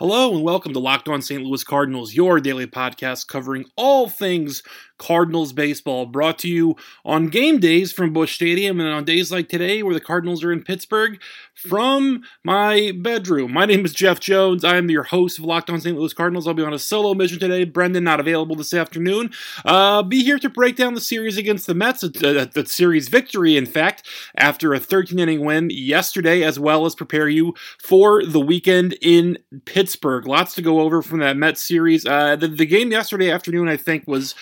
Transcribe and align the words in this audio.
Hello 0.00 0.32
and 0.32 0.44
welcome 0.44 0.72
to 0.74 0.78
Locked 0.78 1.08
On 1.08 1.20
St. 1.20 1.42
Louis 1.42 1.64
Cardinals, 1.64 2.14
your 2.14 2.38
daily 2.38 2.68
podcast 2.68 3.26
covering 3.26 3.64
all 3.74 4.08
things 4.08 4.62
Cardinals 4.98 5.52
baseball, 5.52 6.06
brought 6.06 6.38
to 6.40 6.48
you 6.48 6.76
on 7.04 7.28
game 7.28 7.58
days 7.58 7.92
from 7.92 8.12
Busch 8.12 8.34
Stadium 8.34 8.80
and 8.80 8.88
on 8.88 9.04
days 9.04 9.32
like 9.32 9.48
today 9.48 9.82
where 9.82 9.94
the 9.94 10.00
Cardinals 10.00 10.44
are 10.44 10.52
in 10.52 10.62
Pittsburgh 10.62 11.20
from 11.54 12.22
my 12.44 12.92
bedroom. 12.96 13.52
My 13.52 13.66
name 13.66 13.84
is 13.84 13.92
Jeff 13.92 14.20
Jones. 14.20 14.64
I 14.64 14.76
am 14.76 14.90
your 14.90 15.04
host 15.04 15.38
of 15.38 15.44
Locked 15.44 15.70
On 15.70 15.80
St. 15.80 15.96
Louis 15.96 16.12
Cardinals. 16.12 16.46
I'll 16.46 16.54
be 16.54 16.62
on 16.62 16.72
a 16.72 16.78
solo 16.78 17.14
mission 17.14 17.38
today. 17.38 17.64
Brendan 17.64 18.04
not 18.04 18.20
available 18.20 18.54
this 18.54 18.74
afternoon. 18.74 19.30
Uh, 19.64 20.02
be 20.02 20.22
here 20.22 20.38
to 20.38 20.48
break 20.48 20.76
down 20.76 20.94
the 20.94 21.00
series 21.00 21.36
against 21.36 21.66
the 21.66 21.74
Mets, 21.74 22.02
the, 22.02 22.50
the 22.52 22.66
series 22.66 23.08
victory, 23.08 23.56
in 23.56 23.66
fact, 23.66 24.06
after 24.36 24.72
a 24.72 24.80
13 24.80 25.18
inning 25.18 25.44
win 25.44 25.68
yesterday, 25.70 26.42
as 26.42 26.58
well 26.58 26.86
as 26.86 26.94
prepare 26.94 27.28
you 27.28 27.54
for 27.82 28.24
the 28.24 28.40
weekend 28.40 28.96
in 29.00 29.38
Pittsburgh. 29.64 30.26
Lots 30.26 30.54
to 30.54 30.62
go 30.62 30.80
over 30.80 31.02
from 31.02 31.18
that 31.20 31.36
Mets 31.36 31.62
series. 31.62 32.06
Uh, 32.06 32.36
the, 32.36 32.48
the 32.48 32.66
game 32.66 32.92
yesterday 32.92 33.30
afternoon, 33.30 33.68
I 33.68 33.76
think, 33.76 34.06
was 34.06 34.34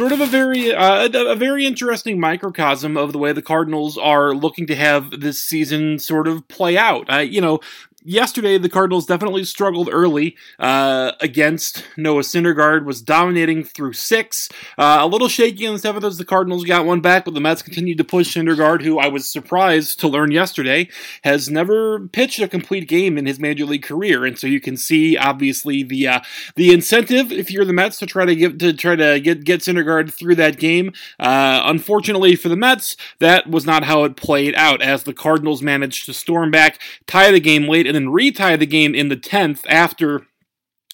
sort 0.00 0.12
of 0.12 0.20
a 0.22 0.26
very 0.26 0.74
uh, 0.74 1.10
a, 1.12 1.32
a, 1.32 1.36
very 1.36 1.66
interesting 1.66 2.18
microcosm 2.18 2.96
of 2.96 3.12
the 3.12 3.18
way 3.18 3.34
the 3.34 3.42
Cardinals 3.42 3.98
are 3.98 4.32
looking 4.32 4.66
to 4.66 4.74
have 4.74 5.20
this 5.20 5.42
season 5.42 5.98
sort 5.98 6.26
of 6.26 6.48
play 6.48 6.78
out. 6.78 7.06
You 7.30 7.42
know, 7.42 7.60
yesterday 8.02 8.58
the 8.58 8.68
Cardinals 8.68 9.06
definitely 9.06 9.44
struggled 9.44 9.88
early 9.92 10.36
uh, 10.58 11.12
against 11.20 11.84
Noah 11.96 12.22
Syndergaard. 12.22 12.84
Was 12.84 13.02
dominating 13.02 13.64
through 13.64 13.92
six. 13.92 14.48
Uh, 14.78 14.98
a 15.00 15.06
little 15.06 15.28
shaky 15.28 15.66
in 15.66 15.74
the 15.74 15.78
seventh 15.78 16.04
as 16.04 16.18
the 16.18 16.24
Cardinals 16.24 16.64
got 16.64 16.86
one 16.86 17.00
back, 17.00 17.24
but 17.24 17.34
the 17.34 17.40
Mets 17.40 17.62
continued 17.62 17.98
to 17.98 18.04
push 18.04 18.36
Syndergaard, 18.36 18.82
who 18.82 18.98
I 18.98 19.08
was 19.08 19.26
surprised 19.26 20.00
to 20.00 20.08
learn 20.08 20.30
yesterday 20.30 20.88
has 21.24 21.50
never 21.50 22.08
pitched 22.08 22.40
a 22.40 22.48
complete 22.48 22.88
game 22.88 23.18
in 23.18 23.26
his 23.26 23.38
major 23.38 23.64
league 23.64 23.82
career, 23.82 24.24
and 24.24 24.38
so 24.38 24.46
you 24.46 24.60
can 24.60 24.76
see 24.76 25.16
obviously 25.16 25.82
the 25.82 26.08
uh, 26.08 26.20
the 26.56 26.72
incentive 26.72 27.30
if 27.32 27.50
you're 27.50 27.64
the 27.64 27.72
Mets 27.72 27.98
to 27.98 28.06
try 28.06 28.24
to 28.24 28.34
get 28.34 28.58
to 28.58 28.72
try 28.72 28.96
to 28.96 29.20
get 29.20 29.44
get 29.44 29.60
Syndergaard 29.60 30.12
through 30.12 30.36
that 30.36 30.58
game. 30.58 30.92
Uh, 31.18 31.62
unfortunately 31.64 32.36
for 32.36 32.48
the 32.48 32.56
Mets, 32.56 32.96
that 33.18 33.48
was 33.48 33.66
not 33.66 33.84
how 33.84 34.04
it 34.04 34.16
played 34.16 34.54
out 34.54 34.82
as 34.82 35.04
the 35.04 35.12
Cardinals 35.12 35.62
managed 35.62 36.06
to 36.06 36.12
storm 36.12 36.50
back, 36.50 36.80
tie 37.06 37.30
the 37.30 37.40
game 37.40 37.68
late 37.68 37.86
and 37.90 37.96
then 37.96 38.10
retie 38.10 38.56
the 38.56 38.66
game 38.66 38.94
in 38.94 39.08
the 39.08 39.16
10th 39.16 39.64
after 39.68 40.26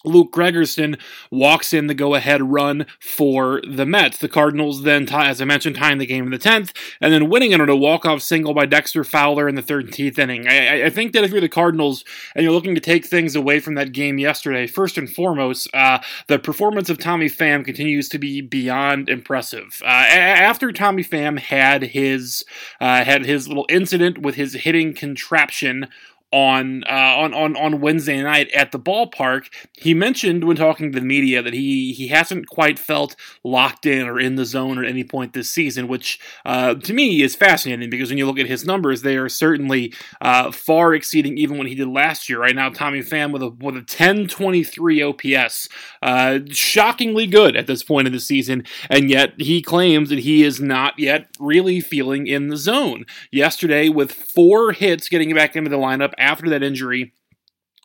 Luke 0.07 0.31
Gregerson 0.31 0.99
walks 1.31 1.73
in 1.73 1.87
the 1.87 1.93
go 1.93 2.15
ahead 2.15 2.41
run 2.41 2.85
for 2.99 3.61
the 3.67 3.85
Mets. 3.85 4.17
The 4.17 4.29
Cardinals 4.29 4.83
then, 4.83 5.05
tie, 5.05 5.29
as 5.29 5.41
I 5.41 5.45
mentioned, 5.45 5.75
tying 5.75 5.97
the 5.97 6.05
game 6.05 6.25
in 6.25 6.31
the 6.31 6.39
10th, 6.39 6.75
and 7.01 7.11
then 7.11 7.29
winning 7.29 7.51
it 7.51 7.61
on 7.61 7.69
a 7.69 7.75
walk 7.75 8.05
off 8.05 8.21
single 8.21 8.53
by 8.53 8.65
Dexter 8.65 9.03
Fowler 9.03 9.47
in 9.47 9.55
the 9.55 9.61
13th 9.61 10.17
inning. 10.17 10.47
I, 10.47 10.85
I, 10.85 10.89
think 10.89 11.13
that 11.13 11.23
if 11.23 11.31
you're 11.31 11.41
the 11.41 11.49
Cardinals 11.49 12.03
and 12.35 12.43
you're 12.43 12.53
looking 12.53 12.75
to 12.75 12.81
take 12.81 13.05
things 13.05 13.35
away 13.35 13.59
from 13.59 13.75
that 13.75 13.91
game 13.91 14.17
yesterday, 14.17 14.67
first 14.67 14.97
and 14.97 15.11
foremost, 15.11 15.67
uh, 15.73 15.99
the 16.27 16.39
performance 16.39 16.89
of 16.89 16.97
Tommy 16.97 17.27
Pham 17.27 17.65
continues 17.65 18.07
to 18.09 18.19
be 18.19 18.41
beyond 18.41 19.09
impressive. 19.09 19.81
Uh, 19.83 19.87
after 19.87 20.71
Tommy 20.71 21.03
Pham 21.03 21.39
had 21.39 21.83
his 21.83 22.45
uh, 22.79 23.03
had 23.03 23.25
his 23.25 23.47
little 23.47 23.65
incident 23.69 24.19
with 24.19 24.35
his 24.35 24.53
hitting 24.53 24.93
contraption 24.93 25.87
on 26.31 26.83
uh, 26.89 27.15
on 27.17 27.33
on 27.33 27.55
on 27.55 27.79
Wednesday 27.79 28.21
night 28.21 28.51
at 28.51 28.73
the 28.73 28.79
ballpark, 28.79 29.47
he 29.73 29.93
mentioned 29.93 30.43
when 30.43 30.57
talking 30.57 30.91
to 30.91 30.99
the 30.99 31.05
media 31.05 31.41
that 31.41 31.53
he 31.53 31.93
he 31.93 32.09
hasn't 32.09 32.47
quite 32.47 32.77
felt 32.77 33.15
locked 33.45 33.85
in 33.85 34.05
or 34.05 34.19
in 34.19 34.35
the 34.35 34.45
zone 34.45 34.77
at 34.77 34.89
any 34.89 35.05
point 35.05 35.31
this 35.31 35.49
season, 35.49 35.87
which 35.87 36.19
uh, 36.45 36.73
to 36.75 36.93
me 36.93 37.21
is 37.21 37.35
fascinating 37.35 37.89
because 37.89 38.09
when 38.09 38.17
you 38.17 38.25
look 38.25 38.39
at 38.39 38.47
his 38.47 38.65
numbers, 38.65 39.03
they 39.03 39.15
are 39.15 39.29
certainly 39.29 39.93
uh, 40.19 40.51
far 40.51 40.93
exceeding 40.93 41.37
even 41.37 41.57
what 41.57 41.67
he 41.67 41.75
did 41.75 41.87
last 41.87 42.27
year. 42.27 42.41
Right 42.41 42.55
now, 42.55 42.69
Tommy 42.69 42.99
Pham 42.99 43.31
with 43.31 43.41
a 43.41 43.49
with 43.49 43.75
a 43.75 43.79
1023 43.79 45.01
OPS, 45.01 45.69
uh, 46.01 46.39
shockingly 46.49 47.27
good 47.27 47.55
at 47.55 47.67
this 47.67 47.83
point 47.83 48.05
in 48.05 48.13
the 48.13 48.19
season, 48.19 48.65
and 48.89 49.09
yet 49.09 49.33
he 49.37 49.61
claims 49.61 50.09
that 50.09 50.19
he 50.19 50.43
is 50.43 50.59
not 50.59 50.99
yet 50.99 51.29
really 51.39 51.79
feeling 51.79 52.27
in 52.27 52.49
the 52.49 52.57
zone. 52.57 53.05
Yesterday, 53.31 53.87
with 53.87 54.11
four 54.11 54.73
hits 54.73 55.07
getting 55.07 55.33
back 55.33 55.55
into 55.55 55.69
the 55.69 55.77
lineup 55.77 56.15
after 56.17 56.49
that 56.49 56.63
injury 56.63 57.13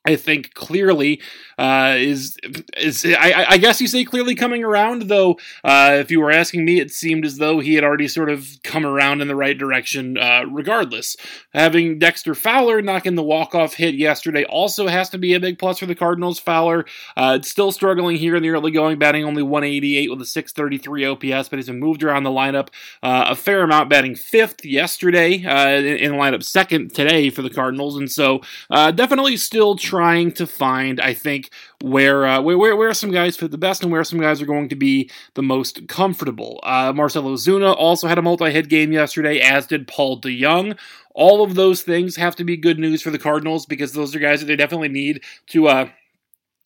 I 0.05 0.17
think 0.17 0.55
clearly 0.55 1.21
uh, 1.59 1.95
is 1.97 2.37
is 2.77 3.05
I, 3.07 3.45
I, 3.51 3.59
guess 3.59 3.81
you 3.81 3.87
say 3.87 4.05
clearly 4.05 4.35
coming 4.35 4.65
around. 4.65 5.03
Though 5.03 5.39
uh, 5.63 5.97
if 6.01 6.11
you 6.11 6.21
were 6.21 6.33
asking 6.33 6.65
me, 6.65 6.81
it 6.81 6.91
seemed 6.91 7.25
as 7.25 7.37
though 7.37 7.61
he 7.61 7.75
had 7.75 7.85
already 7.85 8.09
sort 8.09 8.29
of 8.29 8.49
come 8.65 8.85
around 8.85 9.21
in 9.21 9.29
the 9.29 9.37
right 9.37 9.57
direction. 9.57 10.19
Uh, 10.19 10.43
regardless, 10.51 11.17
having 11.55 12.01
Dexter 12.01 12.35
Fowler 12.35 12.83
knocking 12.83 13.15
the 13.15 13.23
walk 13.23 13.55
off 13.55 13.75
hit 13.75 13.95
yesterday 13.95 14.45
also 14.45 14.89
has 14.89 15.09
to 15.11 15.19
be 15.19 15.35
a 15.35 15.41
big 15.41 15.57
plus 15.57 15.79
for 15.79 15.87
the 15.87 15.95
Cardinals. 15.95 16.41
Fowler 16.41 16.85
uh, 17.17 17.41
still 17.43 17.71
struggling 17.71 18.17
here 18.17 18.35
in 18.35 18.43
the 18.43 18.51
early 18.51 18.73
going, 18.73 18.99
batting 18.99 19.25
only 19.25 19.43
188 19.43 20.11
with 20.11 20.21
a 20.21 20.27
633 20.27 21.05
OPS, 21.05 21.49
but 21.49 21.61
he's 21.61 21.67
been 21.67 21.79
moved 21.79 22.03
around 22.03 22.25
the 22.25 22.31
lineup 22.31 22.69
uh, 23.05 23.27
a 23.29 23.37
fair 23.37 23.63
amount, 23.63 23.89
batting 23.89 24.17
fifth 24.17 24.65
yesterday 24.65 25.45
uh, 25.45 25.69
in, 25.69 25.97
in 25.97 26.13
lineup 26.13 26.43
second 26.43 26.93
today 26.93 27.31
for 27.31 27.43
the 27.43 27.51
Cardinals, 27.51 27.97
and 27.97 28.11
so 28.11 28.41
definitely 28.69 29.37
still 29.37 29.77
trying 29.93 30.33
to 30.33 30.47
find, 30.47 30.99
I 31.03 31.13
think, 31.13 31.51
where 31.83 32.25
uh, 32.27 32.41
where 32.41 32.75
where 32.75 32.95
some 32.95 33.11
guys 33.11 33.37
fit 33.37 33.51
the 33.51 33.59
best 33.59 33.83
and 33.83 33.93
where 33.93 34.05
some 34.05 34.19
guys 34.19 34.41
are 34.41 34.47
going 34.47 34.71
to 34.71 34.75
be 34.75 35.11
the 35.35 35.43
most 35.43 35.87
comfortable. 35.87 36.61
Uh, 36.63 36.95
Marcell 36.95 37.25
Ozuna 37.25 37.77
also 37.77 38.09
had 38.09 38.17
a 38.17 38.23
multi-hit 38.23 38.71
game 38.71 38.91
yesterday, 38.91 39.39
as 39.41 39.67
did 39.67 39.87
Paul 39.87 40.19
DeJong. 40.19 40.79
All 41.15 41.45
of 41.45 41.57
those 41.57 41.83
things 41.83 42.17
have 42.17 42.35
to 42.37 42.45
be 42.45 42.57
good 42.57 42.79
news 42.79 43.03
for 43.03 43.11
the 43.11 43.19
Cardinals 43.19 43.67
because 43.67 43.93
those 43.93 44.17
are 44.17 44.19
guys 44.19 44.41
that 44.41 44.47
they 44.47 44.57
definitely 44.57 44.89
need 44.89 45.23
to. 45.49 45.69
Uh, 45.69 45.89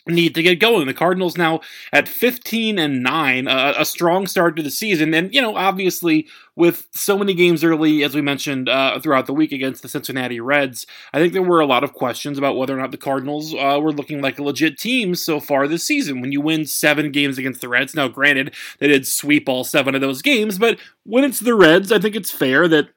need 0.06 0.34
to 0.34 0.42
get 0.42 0.60
going. 0.60 0.86
The 0.86 0.94
Cardinals 0.94 1.36
now 1.36 1.60
at 1.92 2.08
15 2.08 2.78
and 2.78 3.02
9, 3.02 3.48
uh, 3.48 3.74
a 3.76 3.84
strong 3.84 4.26
start 4.26 4.56
to 4.56 4.62
the 4.62 4.70
season. 4.70 5.12
And, 5.14 5.34
you 5.34 5.42
know, 5.42 5.56
obviously, 5.56 6.28
with 6.54 6.86
so 6.92 7.18
many 7.18 7.34
games 7.34 7.64
early, 7.64 8.02
as 8.02 8.14
we 8.14 8.22
mentioned 8.22 8.68
uh, 8.68 8.98
throughout 9.00 9.26
the 9.26 9.34
week 9.34 9.52
against 9.52 9.82
the 9.82 9.88
Cincinnati 9.88 10.40
Reds, 10.40 10.86
I 11.12 11.18
think 11.18 11.32
there 11.32 11.42
were 11.42 11.60
a 11.60 11.66
lot 11.66 11.84
of 11.84 11.92
questions 11.92 12.38
about 12.38 12.56
whether 12.56 12.76
or 12.76 12.80
not 12.80 12.92
the 12.92 12.96
Cardinals 12.96 13.52
uh, 13.54 13.78
were 13.80 13.92
looking 13.92 14.20
like 14.20 14.38
a 14.38 14.42
legit 14.42 14.78
team 14.78 15.14
so 15.14 15.40
far 15.40 15.66
this 15.66 15.84
season. 15.84 16.20
When 16.20 16.32
you 16.32 16.40
win 16.40 16.66
seven 16.66 17.10
games 17.10 17.36
against 17.36 17.60
the 17.60 17.68
Reds, 17.68 17.94
now 17.94 18.08
granted, 18.08 18.54
they 18.78 18.88
did 18.88 19.06
sweep 19.06 19.48
all 19.48 19.64
seven 19.64 19.94
of 19.94 20.00
those 20.00 20.22
games, 20.22 20.58
but 20.58 20.78
when 21.04 21.24
it's 21.24 21.40
the 21.40 21.54
Reds, 21.54 21.92
I 21.92 21.98
think 21.98 22.16
it's 22.16 22.30
fair 22.30 22.68
that 22.68 22.88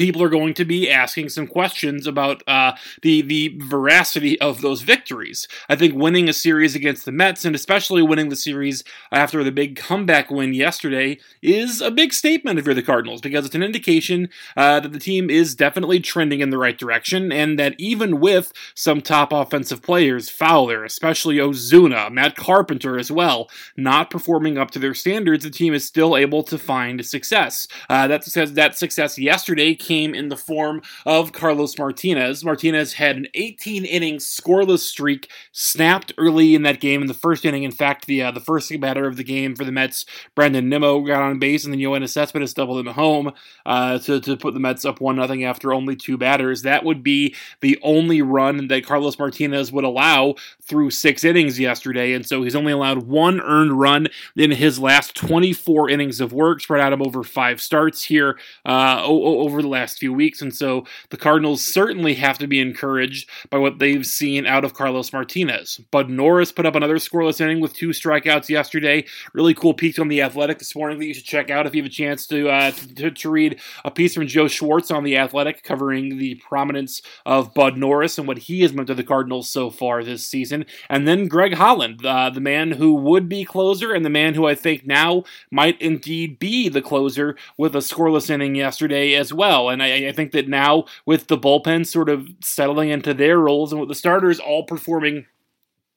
people 0.00 0.22
are 0.22 0.30
going 0.30 0.54
to 0.54 0.64
be 0.64 0.90
asking 0.90 1.28
some 1.28 1.46
questions 1.46 2.06
about 2.06 2.42
uh, 2.48 2.72
the 3.02 3.20
the 3.20 3.54
veracity 3.58 4.40
of 4.40 4.62
those 4.62 4.80
victories. 4.80 5.46
I 5.68 5.76
think 5.76 5.94
winning 5.94 6.26
a 6.26 6.32
series 6.32 6.74
against 6.74 7.04
the 7.04 7.12
Mets 7.12 7.44
and 7.44 7.54
especially 7.54 8.02
winning 8.02 8.30
the 8.30 8.36
series 8.36 8.82
after 9.12 9.44
the 9.44 9.52
big 9.52 9.76
comeback 9.76 10.30
win 10.30 10.54
yesterday 10.54 11.18
is 11.42 11.82
a 11.82 11.90
big 11.90 12.14
statement 12.14 12.58
if 12.58 12.64
you're 12.64 12.74
the 12.74 12.82
Cardinals 12.82 13.20
because 13.20 13.44
it's 13.44 13.54
an 13.54 13.62
indication 13.62 14.30
uh, 14.56 14.80
that 14.80 14.92
the 14.92 14.98
team 14.98 15.28
is 15.28 15.54
definitely 15.54 16.00
trending 16.00 16.40
in 16.40 16.48
the 16.48 16.56
right 16.56 16.78
direction 16.78 17.30
and 17.30 17.58
that 17.58 17.74
even 17.76 18.20
with 18.20 18.54
some 18.74 19.02
top 19.02 19.34
offensive 19.34 19.82
players, 19.82 20.30
Fowler, 20.30 20.82
especially 20.82 21.36
Ozuna, 21.36 22.10
Matt 22.10 22.36
Carpenter 22.36 22.98
as 22.98 23.12
well, 23.12 23.50
not 23.76 24.08
performing 24.08 24.56
up 24.56 24.70
to 24.70 24.78
their 24.78 24.94
standards, 24.94 25.44
the 25.44 25.50
team 25.50 25.74
is 25.74 25.84
still 25.84 26.16
able 26.16 26.42
to 26.44 26.56
find 26.56 27.04
success. 27.04 27.68
Uh, 27.90 28.06
that 28.06 28.24
success 28.24 28.52
that 28.52 28.78
success 28.78 29.18
yesterday 29.18 29.74
came 29.90 30.14
in 30.14 30.28
the 30.28 30.36
form 30.36 30.80
of 31.04 31.32
Carlos 31.32 31.76
Martinez. 31.76 32.44
Martinez 32.44 32.92
had 32.92 33.16
an 33.16 33.26
18 33.34 33.84
inning 33.84 34.18
scoreless 34.18 34.78
streak 34.78 35.28
snapped 35.50 36.12
early 36.16 36.54
in 36.54 36.62
that 36.62 36.78
game 36.78 37.00
in 37.00 37.08
the 37.08 37.14
first 37.14 37.44
inning. 37.44 37.64
In 37.64 37.72
fact, 37.72 38.06
the 38.06 38.22
uh, 38.22 38.30
the 38.30 38.38
first 38.38 38.70
batter 38.78 39.08
of 39.08 39.16
the 39.16 39.24
game 39.24 39.56
for 39.56 39.64
the 39.64 39.72
Mets, 39.72 40.06
Brandon 40.36 40.68
Nimmo, 40.68 41.00
got 41.00 41.22
on 41.22 41.40
base, 41.40 41.64
and 41.64 41.74
then 41.74 41.80
Yoenis 41.80 42.10
Cespedes 42.10 42.54
doubled 42.54 42.86
him 42.86 42.92
home 42.92 43.32
uh, 43.66 43.98
to, 43.98 44.20
to 44.20 44.36
put 44.36 44.54
the 44.54 44.60
Mets 44.60 44.84
up 44.84 45.00
1 45.00 45.16
0 45.16 45.42
after 45.42 45.72
only 45.72 45.96
two 45.96 46.16
batters. 46.16 46.62
That 46.62 46.84
would 46.84 47.02
be 47.02 47.34
the 47.60 47.76
only 47.82 48.22
run 48.22 48.68
that 48.68 48.86
Carlos 48.86 49.18
Martinez 49.18 49.72
would 49.72 49.82
allow 49.82 50.36
through 50.62 50.90
six 50.90 51.24
innings 51.24 51.58
yesterday, 51.58 52.12
and 52.12 52.24
so 52.24 52.44
he's 52.44 52.54
only 52.54 52.70
allowed 52.70 53.08
one 53.08 53.40
earned 53.40 53.80
run 53.80 54.06
in 54.36 54.52
his 54.52 54.78
last 54.78 55.16
24 55.16 55.90
innings 55.90 56.20
of 56.20 56.32
work, 56.32 56.60
spread 56.60 56.80
out 56.80 56.92
of 56.92 57.02
over 57.02 57.24
five 57.24 57.60
starts 57.60 58.04
here 58.04 58.38
uh, 58.64 59.02
over 59.04 59.60
the 59.62 59.68
last 59.70 59.98
few 59.98 60.12
weeks. 60.12 60.42
And 60.42 60.54
so 60.54 60.84
the 61.10 61.16
Cardinals 61.16 61.62
certainly 61.62 62.14
have 62.14 62.38
to 62.38 62.46
be 62.46 62.60
encouraged 62.60 63.28
by 63.48 63.58
what 63.58 63.78
they've 63.78 64.04
seen 64.04 64.46
out 64.46 64.64
of 64.64 64.74
Carlos 64.74 65.12
Martinez. 65.12 65.80
Bud 65.90 66.10
Norris 66.10 66.52
put 66.52 66.66
up 66.66 66.74
another 66.74 66.96
scoreless 66.96 67.40
inning 67.40 67.60
with 67.60 67.74
two 67.74 67.90
strikeouts 67.90 68.48
yesterday. 68.48 69.04
Really 69.32 69.54
cool 69.54 69.74
piece 69.74 69.98
on 69.98 70.08
The 70.08 70.22
Athletic 70.22 70.58
this 70.58 70.74
morning 70.76 70.98
that 70.98 71.06
you 71.06 71.14
should 71.14 71.24
check 71.24 71.50
out 71.50 71.66
if 71.66 71.74
you 71.74 71.82
have 71.82 71.90
a 71.90 71.94
chance 71.94 72.26
to, 72.26 72.48
uh, 72.48 72.70
to, 72.96 73.10
to 73.10 73.30
read 73.30 73.60
a 73.84 73.90
piece 73.90 74.14
from 74.14 74.26
Joe 74.26 74.48
Schwartz 74.48 74.90
on 74.90 75.04
The 75.04 75.16
Athletic 75.16 75.62
covering 75.62 76.18
the 76.18 76.34
prominence 76.36 77.02
of 77.24 77.54
Bud 77.54 77.76
Norris 77.76 78.18
and 78.18 78.26
what 78.26 78.38
he 78.38 78.62
has 78.62 78.72
meant 78.72 78.88
to 78.88 78.94
the 78.94 79.04
Cardinals 79.04 79.48
so 79.48 79.70
far 79.70 80.02
this 80.02 80.26
season. 80.26 80.66
And 80.88 81.06
then 81.06 81.28
Greg 81.28 81.54
Holland, 81.54 82.04
uh, 82.04 82.30
the 82.30 82.40
man 82.40 82.72
who 82.72 82.94
would 82.94 83.28
be 83.28 83.44
closer 83.44 83.92
and 83.92 84.04
the 84.04 84.10
man 84.10 84.34
who 84.34 84.46
I 84.46 84.54
think 84.54 84.86
now 84.86 85.24
might 85.50 85.80
indeed 85.80 86.38
be 86.38 86.68
the 86.68 86.82
closer 86.82 87.36
with 87.56 87.74
a 87.74 87.78
scoreless 87.78 88.30
inning 88.30 88.54
yesterday 88.54 89.14
as 89.14 89.32
well. 89.32 89.59
And 89.68 89.82
I, 89.82 90.08
I 90.08 90.12
think 90.12 90.32
that 90.32 90.48
now 90.48 90.84
with 91.06 91.26
the 91.28 91.38
bullpen 91.38 91.86
sort 91.86 92.08
of 92.08 92.28
settling 92.42 92.90
into 92.90 93.14
their 93.14 93.38
roles 93.38 93.72
and 93.72 93.80
with 93.80 93.88
the 93.88 93.94
starters 93.94 94.40
all 94.40 94.64
performing 94.64 95.26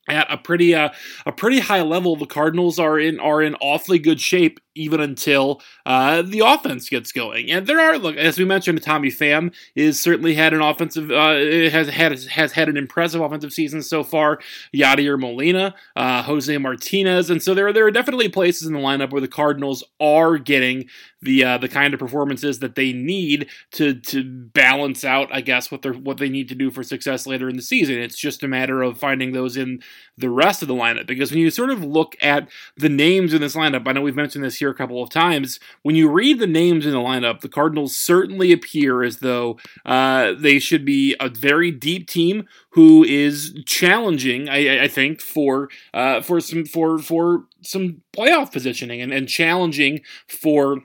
at 0.07 0.31
a 0.31 0.37
pretty 0.37 0.75
uh, 0.75 0.89
a 1.25 1.31
pretty 1.31 1.59
high 1.59 1.81
level. 1.81 2.15
The 2.15 2.25
Cardinals 2.25 2.79
are 2.79 2.99
in 2.99 3.19
are 3.19 3.41
in 3.41 3.55
awfully 3.55 3.99
good 3.99 4.19
shape 4.19 4.59
even 4.75 4.99
until 4.99 5.61
uh, 5.85 6.21
the 6.21 6.39
offense 6.39 6.89
gets 6.89 7.11
going. 7.11 7.51
And 7.51 7.67
there 7.67 7.79
are, 7.79 7.97
look, 7.97 8.15
as 8.15 8.37
we 8.37 8.45
mentioned, 8.45 8.81
Tommy 8.81 9.09
Pham 9.09 9.53
is 9.75 9.99
certainly 9.99 10.33
had 10.33 10.53
an 10.53 10.61
offensive, 10.61 11.11
uh, 11.11 11.35
has 11.69 11.89
had 11.89 12.23
has 12.25 12.51
had 12.51 12.69
an 12.69 12.77
impressive 12.77 13.21
offensive 13.21 13.53
season 13.53 13.81
so 13.81 14.03
far. 14.03 14.39
Yadier 14.73 15.19
Molina, 15.19 15.75
uh, 15.95 16.23
Jose 16.23 16.57
Martinez, 16.57 17.29
and 17.29 17.41
so 17.41 17.53
there 17.53 17.71
there 17.73 17.85
are 17.85 17.91
definitely 17.91 18.29
places 18.29 18.67
in 18.67 18.73
the 18.73 18.79
lineup 18.79 19.11
where 19.11 19.21
the 19.21 19.27
Cardinals 19.27 19.83
are 19.99 20.37
getting 20.37 20.85
the 21.23 21.43
uh, 21.43 21.57
the 21.57 21.69
kind 21.69 21.93
of 21.93 21.99
performances 21.99 22.59
that 22.59 22.75
they 22.75 22.93
need 22.93 23.47
to 23.71 23.95
to 23.95 24.23
balance 24.23 25.03
out, 25.03 25.29
I 25.31 25.41
guess, 25.41 25.71
what 25.71 25.81
they 25.81 25.89
what 25.89 26.17
they 26.17 26.29
need 26.29 26.49
to 26.49 26.55
do 26.55 26.69
for 26.69 26.83
success 26.83 27.25
later 27.25 27.49
in 27.49 27.55
the 27.55 27.61
season. 27.61 27.97
It's 27.97 28.17
just 28.17 28.43
a 28.43 28.47
matter 28.47 28.81
of 28.81 28.97
finding 28.97 29.31
those 29.31 29.57
in 29.57 29.81
the 30.17 30.29
rest 30.29 30.61
of 30.61 30.67
the 30.67 30.73
lineup 30.73 31.07
because 31.07 31.31
when 31.31 31.39
you 31.39 31.49
sort 31.49 31.69
of 31.69 31.83
look 31.83 32.15
at 32.21 32.49
the 32.77 32.89
names 32.89 33.33
in 33.33 33.41
this 33.41 33.55
lineup, 33.55 33.87
I 33.87 33.93
know 33.93 34.01
we've 34.01 34.15
mentioned 34.15 34.43
this 34.43 34.55
here 34.63 34.71
a 34.71 34.75
couple 34.75 35.03
of 35.03 35.09
times. 35.09 35.59
When 35.81 35.95
you 35.95 36.09
read 36.09 36.39
the 36.39 36.47
names 36.47 36.85
in 36.85 36.93
the 36.93 36.97
lineup, 36.97 37.41
the 37.41 37.49
Cardinals 37.49 37.97
certainly 37.97 38.53
appear 38.53 39.03
as 39.03 39.17
though 39.17 39.59
uh, 39.85 40.33
they 40.37 40.57
should 40.57 40.85
be 40.85 41.15
a 41.19 41.27
very 41.27 41.69
deep 41.69 42.07
team 42.07 42.47
who 42.71 43.03
is 43.03 43.53
challenging, 43.65 44.47
I, 44.47 44.83
I 44.83 44.87
think, 44.87 45.19
for 45.19 45.69
uh, 45.93 46.21
for 46.21 46.39
some 46.39 46.65
for 46.65 46.97
for 46.97 47.45
some 47.61 48.01
playoff 48.15 48.51
positioning 48.53 49.01
and, 49.01 49.13
and 49.13 49.27
challenging 49.27 50.01
for 50.27 50.79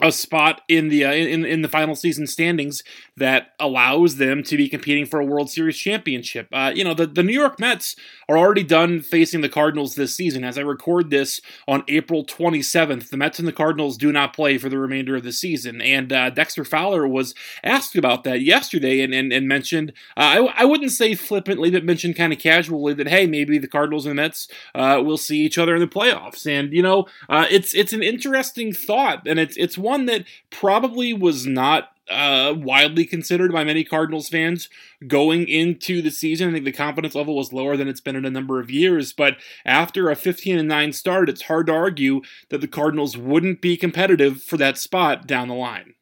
a 0.00 0.12
spot 0.12 0.62
in 0.68 0.88
the 0.88 1.04
uh, 1.04 1.12
in 1.12 1.44
in 1.44 1.62
the 1.62 1.68
final 1.68 1.94
season 1.94 2.26
standings 2.26 2.82
that 3.18 3.54
allows 3.58 4.16
them 4.16 4.42
to 4.44 4.56
be 4.56 4.68
competing 4.68 5.04
for 5.04 5.20
a 5.20 5.24
World 5.24 5.50
Series 5.50 5.76
championship. 5.76 6.48
Uh, 6.52 6.72
you 6.74 6.84
know, 6.84 6.94
the, 6.94 7.06
the 7.06 7.22
New 7.22 7.32
York 7.32 7.58
Mets 7.60 7.96
are 8.28 8.38
already 8.38 8.62
done 8.62 9.00
facing 9.00 9.40
the 9.40 9.48
Cardinals 9.48 9.94
this 9.94 10.14
season. 10.14 10.44
As 10.44 10.56
I 10.56 10.62
record 10.62 11.10
this 11.10 11.40
on 11.66 11.84
April 11.88 12.24
27th, 12.24 13.10
the 13.10 13.16
Mets 13.16 13.38
and 13.38 13.48
the 13.48 13.52
Cardinals 13.52 13.96
do 13.96 14.12
not 14.12 14.34
play 14.34 14.58
for 14.58 14.68
the 14.68 14.78
remainder 14.78 15.16
of 15.16 15.24
the 15.24 15.32
season. 15.32 15.80
And 15.80 16.12
uh, 16.12 16.30
Dexter 16.30 16.64
Fowler 16.64 17.06
was 17.08 17.34
asked 17.64 17.96
about 17.96 18.24
that 18.24 18.42
yesterday 18.42 19.00
and, 19.00 19.12
and, 19.12 19.32
and 19.32 19.48
mentioned, 19.48 19.92
uh, 20.16 20.20
I, 20.20 20.62
I 20.62 20.64
wouldn't 20.64 20.92
say 20.92 21.14
flippantly, 21.14 21.70
but 21.70 21.84
mentioned 21.84 22.16
kind 22.16 22.32
of 22.32 22.38
casually 22.38 22.94
that, 22.94 23.08
hey, 23.08 23.26
maybe 23.26 23.58
the 23.58 23.68
Cardinals 23.68 24.06
and 24.06 24.12
the 24.12 24.22
Mets 24.22 24.48
uh, 24.74 25.02
will 25.04 25.18
see 25.18 25.40
each 25.40 25.58
other 25.58 25.74
in 25.74 25.80
the 25.80 25.88
playoffs. 25.88 26.46
And, 26.46 26.72
you 26.72 26.82
know, 26.82 27.06
uh, 27.28 27.46
it's, 27.50 27.74
it's 27.74 27.92
an 27.92 28.02
interesting 28.02 28.72
thought, 28.72 29.26
and 29.26 29.38
it's, 29.38 29.56
it's 29.56 29.78
that 30.06 30.24
probably 30.50 31.12
was 31.12 31.46
not 31.46 31.90
uh, 32.10 32.54
widely 32.56 33.04
considered 33.04 33.52
by 33.52 33.64
many 33.64 33.84
Cardinals 33.84 34.28
fans 34.28 34.68
going 35.06 35.46
into 35.46 36.00
the 36.00 36.10
season. 36.10 36.48
I 36.48 36.52
think 36.52 36.64
the 36.64 36.72
confidence 36.72 37.14
level 37.14 37.36
was 37.36 37.52
lower 37.52 37.76
than 37.76 37.88
it's 37.88 38.00
been 38.00 38.16
in 38.16 38.24
a 38.24 38.30
number 38.30 38.60
of 38.60 38.70
years. 38.70 39.12
But 39.12 39.36
after 39.64 40.10
a 40.10 40.16
15 40.16 40.58
and 40.58 40.68
9 40.68 40.92
start, 40.92 41.28
it's 41.28 41.42
hard 41.42 41.66
to 41.66 41.74
argue 41.74 42.22
that 42.48 42.60
the 42.60 42.68
Cardinals 42.68 43.16
wouldn't 43.16 43.60
be 43.60 43.76
competitive 43.76 44.42
for 44.42 44.56
that 44.56 44.78
spot 44.78 45.26
down 45.26 45.48
the 45.48 45.54
line. 45.54 45.94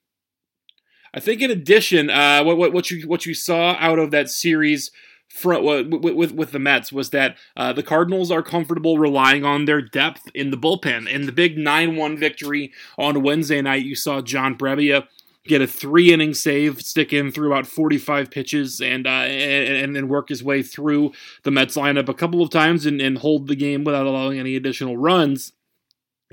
I 1.13 1.21
think, 1.21 1.41
in 1.41 1.51
addition, 1.51 2.11
uh, 2.11 2.45
what, 2.45 2.59
what, 2.59 2.73
what 2.73 2.91
you 2.91 3.09
what 3.09 3.25
you 3.25 3.33
saw 3.33 3.75
out 3.81 3.99
of 3.99 4.11
that 4.11 4.29
series 4.29 4.91
front 5.29 5.65
with, 5.65 6.15
with, 6.15 6.33
with 6.33 6.53
the 6.53 6.59
Mets 6.59 6.93
was 6.93 7.11
that 7.11 7.37
uh, 7.57 7.73
the 7.73 7.83
Cardinals 7.83 8.31
are 8.31 8.43
comfortable 8.43 8.99
relying 8.99 9.45
on 9.45 9.65
their 9.65 9.83
depth 9.83 10.23
in 10.35 10.51
the 10.51 10.57
bullpen. 10.57 11.09
In 11.09 11.27
the 11.27 11.33
big 11.33 11.59
9 11.59 11.97
1 11.97 12.17
victory 12.17 12.73
on 12.99 13.23
Wednesday 13.23 13.61
night, 13.61 13.85
you 13.85 13.95
saw 13.95 14.21
John 14.21 14.57
Brebbia 14.57 15.07
get 15.47 15.63
a 15.63 15.67
three 15.67 16.13
inning 16.13 16.35
save, 16.35 16.81
stick 16.83 17.13
in 17.13 17.31
through 17.31 17.53
about 17.53 17.67
45 17.67 18.31
pitches, 18.31 18.81
and 18.81 19.07
uh, 19.07 19.11
and 19.11 19.95
then 19.95 20.09
work 20.09 20.29
his 20.29 20.43
way 20.43 20.63
through 20.63 21.13
the 21.45 21.51
Mets 21.51 21.77
lineup 21.77 22.09
a 22.09 22.15
couple 22.15 22.43
of 22.43 22.51
times 22.51 22.87
and, 22.87 23.01
and 23.01 23.19
hold 23.19 23.47
the 23.47 23.57
game 23.57 23.85
without 23.85 24.07
allowing 24.07 24.39
any 24.39 24.57
additional 24.57 24.97
runs. 24.97 25.53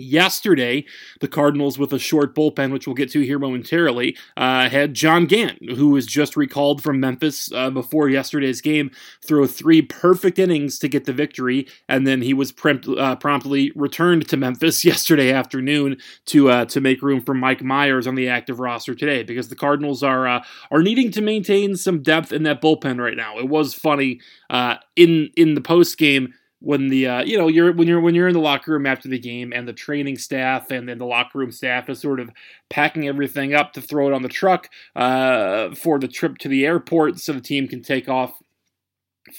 Yesterday, 0.03 0.85
the 1.21 1.27
Cardinals, 1.27 1.79
with 1.79 1.93
a 1.93 1.99
short 1.99 2.35
bullpen, 2.35 2.71
which 2.71 2.87
we'll 2.87 2.95
get 2.95 3.11
to 3.11 3.21
here 3.21 3.39
momentarily, 3.39 4.17
uh, 4.37 4.69
had 4.69 4.93
John 4.93 5.25
Gant, 5.25 5.57
who 5.75 5.89
was 5.89 6.05
just 6.05 6.35
recalled 6.35 6.83
from 6.83 6.99
Memphis 6.99 7.51
uh, 7.53 7.69
before 7.69 8.09
yesterday's 8.09 8.61
game, 8.61 8.91
throw 9.25 9.47
three 9.47 9.81
perfect 9.81 10.39
innings 10.39 10.77
to 10.79 10.87
get 10.87 11.05
the 11.05 11.13
victory, 11.13 11.67
and 11.87 12.05
then 12.05 12.21
he 12.21 12.33
was 12.33 12.53
uh, 12.97 13.15
promptly 13.15 13.71
returned 13.75 14.27
to 14.29 14.37
Memphis 14.37 14.83
yesterday 14.85 15.31
afternoon 15.31 15.97
to 16.25 16.49
uh, 16.49 16.65
to 16.65 16.81
make 16.81 17.01
room 17.01 17.21
for 17.21 17.33
Mike 17.33 17.63
Myers 17.63 18.07
on 18.07 18.15
the 18.15 18.27
active 18.27 18.59
roster 18.59 18.93
today, 18.93 19.23
because 19.23 19.49
the 19.49 19.55
Cardinals 19.55 20.03
are 20.03 20.27
uh, 20.27 20.43
are 20.71 20.83
needing 20.83 21.11
to 21.11 21.21
maintain 21.21 21.75
some 21.75 22.01
depth 22.01 22.31
in 22.31 22.43
that 22.43 22.61
bullpen 22.61 22.99
right 22.99 23.17
now. 23.17 23.37
It 23.37 23.49
was 23.49 23.73
funny 23.73 24.19
uh, 24.49 24.75
in 24.95 25.29
in 25.35 25.53
the 25.55 25.61
post 25.61 25.97
game 25.97 26.33
when 26.63 26.87
the 26.87 27.05
uh, 27.05 27.23
you 27.23 27.37
know 27.37 27.49
you're 27.49 27.73
when 27.73 27.89
you're 27.89 27.99
when 27.99 28.15
you're 28.15 28.29
in 28.29 28.33
the 28.33 28.39
locker 28.39 28.71
room 28.71 28.85
after 28.85 29.09
the 29.09 29.19
game 29.19 29.51
and 29.53 29.67
the 29.67 29.73
training 29.73 30.17
staff 30.17 30.71
and 30.71 30.87
then 30.87 30.97
the 30.97 31.05
locker 31.05 31.37
room 31.37 31.51
staff 31.51 31.89
is 31.89 31.99
sort 31.99 32.21
of 32.21 32.29
packing 32.69 33.05
everything 33.05 33.53
up 33.53 33.73
to 33.73 33.81
throw 33.81 34.07
it 34.07 34.13
on 34.13 34.21
the 34.21 34.29
truck 34.29 34.69
uh, 34.95 35.75
for 35.75 35.99
the 35.99 36.07
trip 36.07 36.37
to 36.37 36.47
the 36.47 36.65
airport 36.65 37.19
so 37.19 37.33
the 37.33 37.41
team 37.41 37.67
can 37.67 37.81
take 37.81 38.07
off 38.07 38.41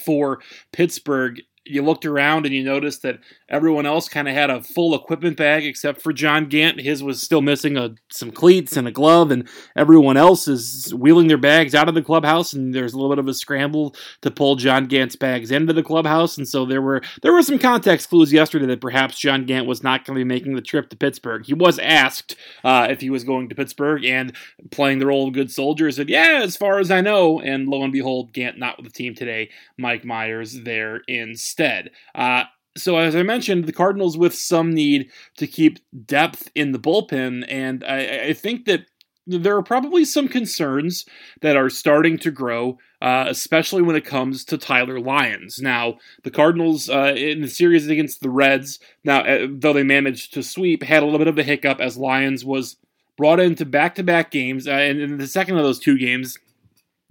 for 0.04 0.40
Pittsburgh 0.70 1.40
you 1.66 1.82
looked 1.82 2.04
around 2.04 2.44
and 2.44 2.54
you 2.54 2.62
noticed 2.62 3.02
that 3.02 3.20
everyone 3.48 3.86
else 3.86 4.08
kind 4.08 4.28
of 4.28 4.34
had 4.34 4.50
a 4.50 4.62
full 4.62 4.94
equipment 4.94 5.36
bag 5.36 5.64
except 5.64 6.02
for 6.02 6.12
John 6.12 6.46
Gant. 6.46 6.80
His 6.80 7.02
was 7.02 7.22
still 7.22 7.40
missing 7.40 7.76
a, 7.78 7.94
some 8.10 8.30
cleats 8.30 8.76
and 8.76 8.86
a 8.86 8.90
glove, 8.90 9.30
and 9.30 9.48
everyone 9.74 10.18
else 10.18 10.46
is 10.46 10.92
wheeling 10.94 11.28
their 11.28 11.38
bags 11.38 11.74
out 11.74 11.88
of 11.88 11.94
the 11.94 12.02
clubhouse. 12.02 12.52
And 12.52 12.74
there's 12.74 12.92
a 12.92 12.96
little 12.96 13.10
bit 13.10 13.18
of 13.18 13.28
a 13.28 13.34
scramble 13.34 13.94
to 14.20 14.30
pull 14.30 14.56
John 14.56 14.86
Gant's 14.86 15.16
bags 15.16 15.50
into 15.50 15.72
the 15.72 15.82
clubhouse. 15.82 16.36
And 16.36 16.46
so 16.46 16.66
there 16.66 16.82
were 16.82 17.00
there 17.22 17.32
were 17.32 17.42
some 17.42 17.58
context 17.58 18.10
clues 18.10 18.32
yesterday 18.32 18.66
that 18.66 18.82
perhaps 18.82 19.18
John 19.18 19.46
Gant 19.46 19.66
was 19.66 19.82
not 19.82 20.04
going 20.04 20.18
to 20.18 20.24
be 20.24 20.28
making 20.28 20.56
the 20.56 20.62
trip 20.62 20.90
to 20.90 20.96
Pittsburgh. 20.96 21.46
He 21.46 21.54
was 21.54 21.78
asked 21.78 22.36
uh, 22.62 22.88
if 22.90 23.00
he 23.00 23.08
was 23.08 23.24
going 23.24 23.48
to 23.48 23.54
Pittsburgh 23.54 24.04
and 24.04 24.34
playing 24.70 24.98
the 24.98 25.06
role 25.06 25.28
of 25.28 25.34
good 25.34 25.50
soldier. 25.50 25.90
Said, 25.90 26.10
"Yeah, 26.10 26.40
as 26.42 26.56
far 26.56 26.78
as 26.78 26.90
I 26.90 27.00
know." 27.00 27.40
And 27.40 27.68
lo 27.68 27.82
and 27.82 27.92
behold, 27.92 28.34
Gant 28.34 28.58
not 28.58 28.76
with 28.76 28.92
the 28.92 28.92
team 28.92 29.14
today. 29.14 29.48
Mike 29.78 30.04
Myers 30.04 30.60
there 30.64 31.00
instead 31.08 31.53
instead. 31.54 31.90
Uh, 32.14 32.44
so 32.76 32.96
as 32.96 33.14
I 33.14 33.22
mentioned, 33.22 33.66
the 33.66 33.72
Cardinals 33.72 34.18
with 34.18 34.34
some 34.34 34.74
need 34.74 35.10
to 35.36 35.46
keep 35.46 35.78
depth 36.06 36.50
in 36.54 36.72
the 36.72 36.78
bullpen, 36.78 37.44
and 37.48 37.84
I, 37.84 38.26
I 38.28 38.32
think 38.32 38.64
that 38.64 38.86
there 39.26 39.56
are 39.56 39.62
probably 39.62 40.04
some 40.04 40.28
concerns 40.28 41.06
that 41.40 41.56
are 41.56 41.70
starting 41.70 42.18
to 42.18 42.30
grow, 42.30 42.78
uh, 43.00 43.24
especially 43.28 43.80
when 43.80 43.96
it 43.96 44.04
comes 44.04 44.44
to 44.44 44.58
Tyler 44.58 45.00
Lyons. 45.00 45.60
Now, 45.60 45.98
the 46.24 46.30
Cardinals 46.30 46.90
uh, 46.90 47.14
in 47.16 47.40
the 47.40 47.48
series 47.48 47.88
against 47.88 48.20
the 48.20 48.28
Reds, 48.28 48.80
now 49.04 49.20
uh, 49.20 49.46
though 49.48 49.72
they 49.72 49.84
managed 49.84 50.34
to 50.34 50.42
sweep, 50.42 50.82
had 50.82 51.02
a 51.02 51.06
little 51.06 51.20
bit 51.20 51.28
of 51.28 51.38
a 51.38 51.44
hiccup 51.44 51.80
as 51.80 51.96
Lyons 51.96 52.44
was 52.44 52.76
brought 53.16 53.38
into 53.38 53.64
back-to-back 53.64 54.32
games, 54.32 54.66
uh, 54.66 54.72
and 54.72 55.00
in 55.00 55.16
the 55.18 55.28
second 55.28 55.56
of 55.56 55.62
those 55.62 55.78
two 55.78 55.96
games, 55.96 56.36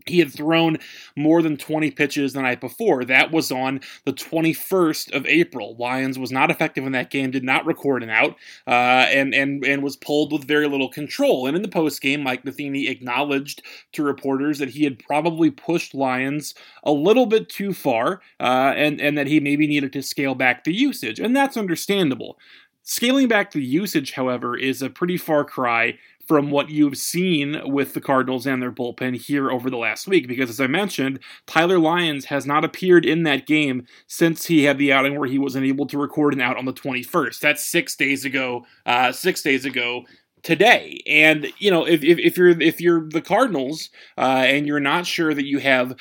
he 0.05 0.19
had 0.19 0.31
thrown 0.31 0.77
more 1.15 1.41
than 1.41 1.57
20 1.57 1.91
pitches 1.91 2.33
the 2.33 2.41
night 2.41 2.61
before. 2.61 3.05
That 3.05 3.31
was 3.31 3.51
on 3.51 3.81
the 4.05 4.13
21st 4.13 5.13
of 5.13 5.25
April. 5.25 5.75
Lyons 5.77 6.19
was 6.19 6.31
not 6.31 6.51
effective 6.51 6.85
in 6.85 6.91
that 6.93 7.09
game, 7.09 7.31
did 7.31 7.43
not 7.43 7.65
record 7.65 8.03
an 8.03 8.09
out, 8.09 8.35
uh, 8.67 9.07
and, 9.09 9.33
and, 9.33 9.65
and 9.65 9.83
was 9.83 9.95
pulled 9.95 10.31
with 10.31 10.47
very 10.47 10.67
little 10.67 10.89
control. 10.89 11.47
And 11.47 11.55
in 11.55 11.61
the 11.61 11.67
post 11.67 12.01
game, 12.01 12.23
Mike 12.23 12.45
Matheny 12.45 12.87
acknowledged 12.87 13.63
to 13.93 14.03
reporters 14.03 14.59
that 14.59 14.69
he 14.69 14.83
had 14.83 14.99
probably 14.99 15.51
pushed 15.51 15.93
Lyons 15.93 16.53
a 16.83 16.91
little 16.91 17.25
bit 17.25 17.49
too 17.49 17.73
far 17.73 18.21
uh, 18.39 18.73
and, 18.75 18.99
and 18.99 19.17
that 19.17 19.27
he 19.27 19.39
maybe 19.39 19.67
needed 19.67 19.93
to 19.93 20.01
scale 20.01 20.35
back 20.35 20.63
the 20.63 20.73
usage. 20.73 21.19
And 21.19 21.35
that's 21.35 21.57
understandable. 21.57 22.37
Scaling 22.85 23.29
back 23.29 23.51
the 23.51 23.61
usage, 23.61 24.11
however, 24.11 24.57
is 24.57 24.81
a 24.81 24.89
pretty 24.89 25.15
far 25.15 25.45
cry 25.45 25.97
from 26.25 26.51
what 26.51 26.69
you've 26.69 26.97
seen 26.97 27.61
with 27.65 27.93
the 27.93 28.01
Cardinals 28.01 28.45
and 28.45 28.61
their 28.61 28.71
bullpen 28.71 29.15
here 29.15 29.51
over 29.51 29.69
the 29.69 29.77
last 29.77 30.07
week. 30.07 30.27
Because 30.27 30.49
as 30.49 30.61
I 30.61 30.67
mentioned, 30.67 31.19
Tyler 31.47 31.79
Lyons 31.79 32.25
has 32.25 32.45
not 32.45 32.63
appeared 32.63 33.05
in 33.05 33.23
that 33.23 33.45
game 33.45 33.85
since 34.07 34.45
he 34.45 34.63
had 34.63 34.77
the 34.77 34.93
outing 34.93 35.19
where 35.19 35.29
he 35.29 35.39
wasn't 35.39 35.65
able 35.65 35.85
to 35.87 35.97
record 35.97 36.33
an 36.33 36.41
out 36.41 36.57
on 36.57 36.65
the 36.65 36.73
21st. 36.73 37.39
That's 37.39 37.65
six 37.65 37.95
days 37.95 38.25
ago. 38.25 38.65
Uh, 38.85 39.11
six 39.11 39.41
days 39.41 39.65
ago 39.65 40.05
today. 40.43 41.01
And 41.07 41.47
you 41.57 41.71
know, 41.71 41.85
if, 41.85 42.03
if, 42.03 42.19
if, 42.19 42.37
you're 42.37 42.61
if 42.61 42.79
you're 42.79 43.07
the 43.09 43.21
Cardinals 43.21 43.89
uh, 44.17 44.43
and 44.45 44.67
you're 44.67 44.79
not 44.79 45.07
sure 45.07 45.33
that 45.33 45.45
you 45.45 45.59
have 45.59 45.95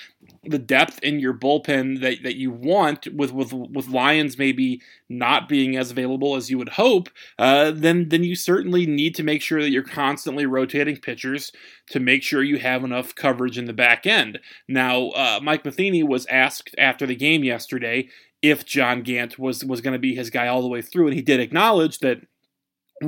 the 0.44 0.58
depth 0.58 0.98
in 1.02 1.20
your 1.20 1.32
bullpen 1.32 2.00
that, 2.00 2.22
that 2.24 2.36
you 2.36 2.50
want 2.50 3.06
with, 3.14 3.32
with 3.32 3.52
with 3.52 3.88
Lyons 3.88 4.36
maybe 4.36 4.82
not 5.08 5.48
being 5.48 5.76
as 5.76 5.92
available 5.92 6.34
as 6.34 6.50
you 6.50 6.58
would 6.58 6.70
hope, 6.70 7.08
uh, 7.38 7.70
then 7.70 8.08
then 8.08 8.24
you 8.24 8.34
certainly 8.34 8.84
need 8.84 9.14
to 9.14 9.22
make 9.22 9.40
sure 9.40 9.62
that 9.62 9.70
you're 9.70 9.84
constantly 9.84 10.44
rotating 10.44 10.96
pitchers 10.96 11.52
to 11.90 12.00
make 12.00 12.22
sure 12.22 12.42
you 12.42 12.58
have 12.58 12.82
enough 12.82 13.14
coverage 13.14 13.56
in 13.56 13.66
the 13.66 13.72
back 13.72 14.04
end. 14.04 14.40
Now, 14.68 15.10
uh, 15.10 15.38
Mike 15.42 15.64
Matheny 15.64 16.02
was 16.02 16.26
asked 16.26 16.74
after 16.76 17.06
the 17.06 17.16
game 17.16 17.44
yesterday 17.44 18.08
if 18.42 18.64
John 18.66 19.02
Gant 19.02 19.38
was 19.38 19.64
was 19.64 19.80
going 19.80 19.94
to 19.94 19.98
be 19.98 20.16
his 20.16 20.30
guy 20.30 20.48
all 20.48 20.62
the 20.62 20.68
way 20.68 20.82
through, 20.82 21.06
and 21.06 21.14
he 21.14 21.22
did 21.22 21.38
acknowledge 21.38 22.00
that 22.00 22.18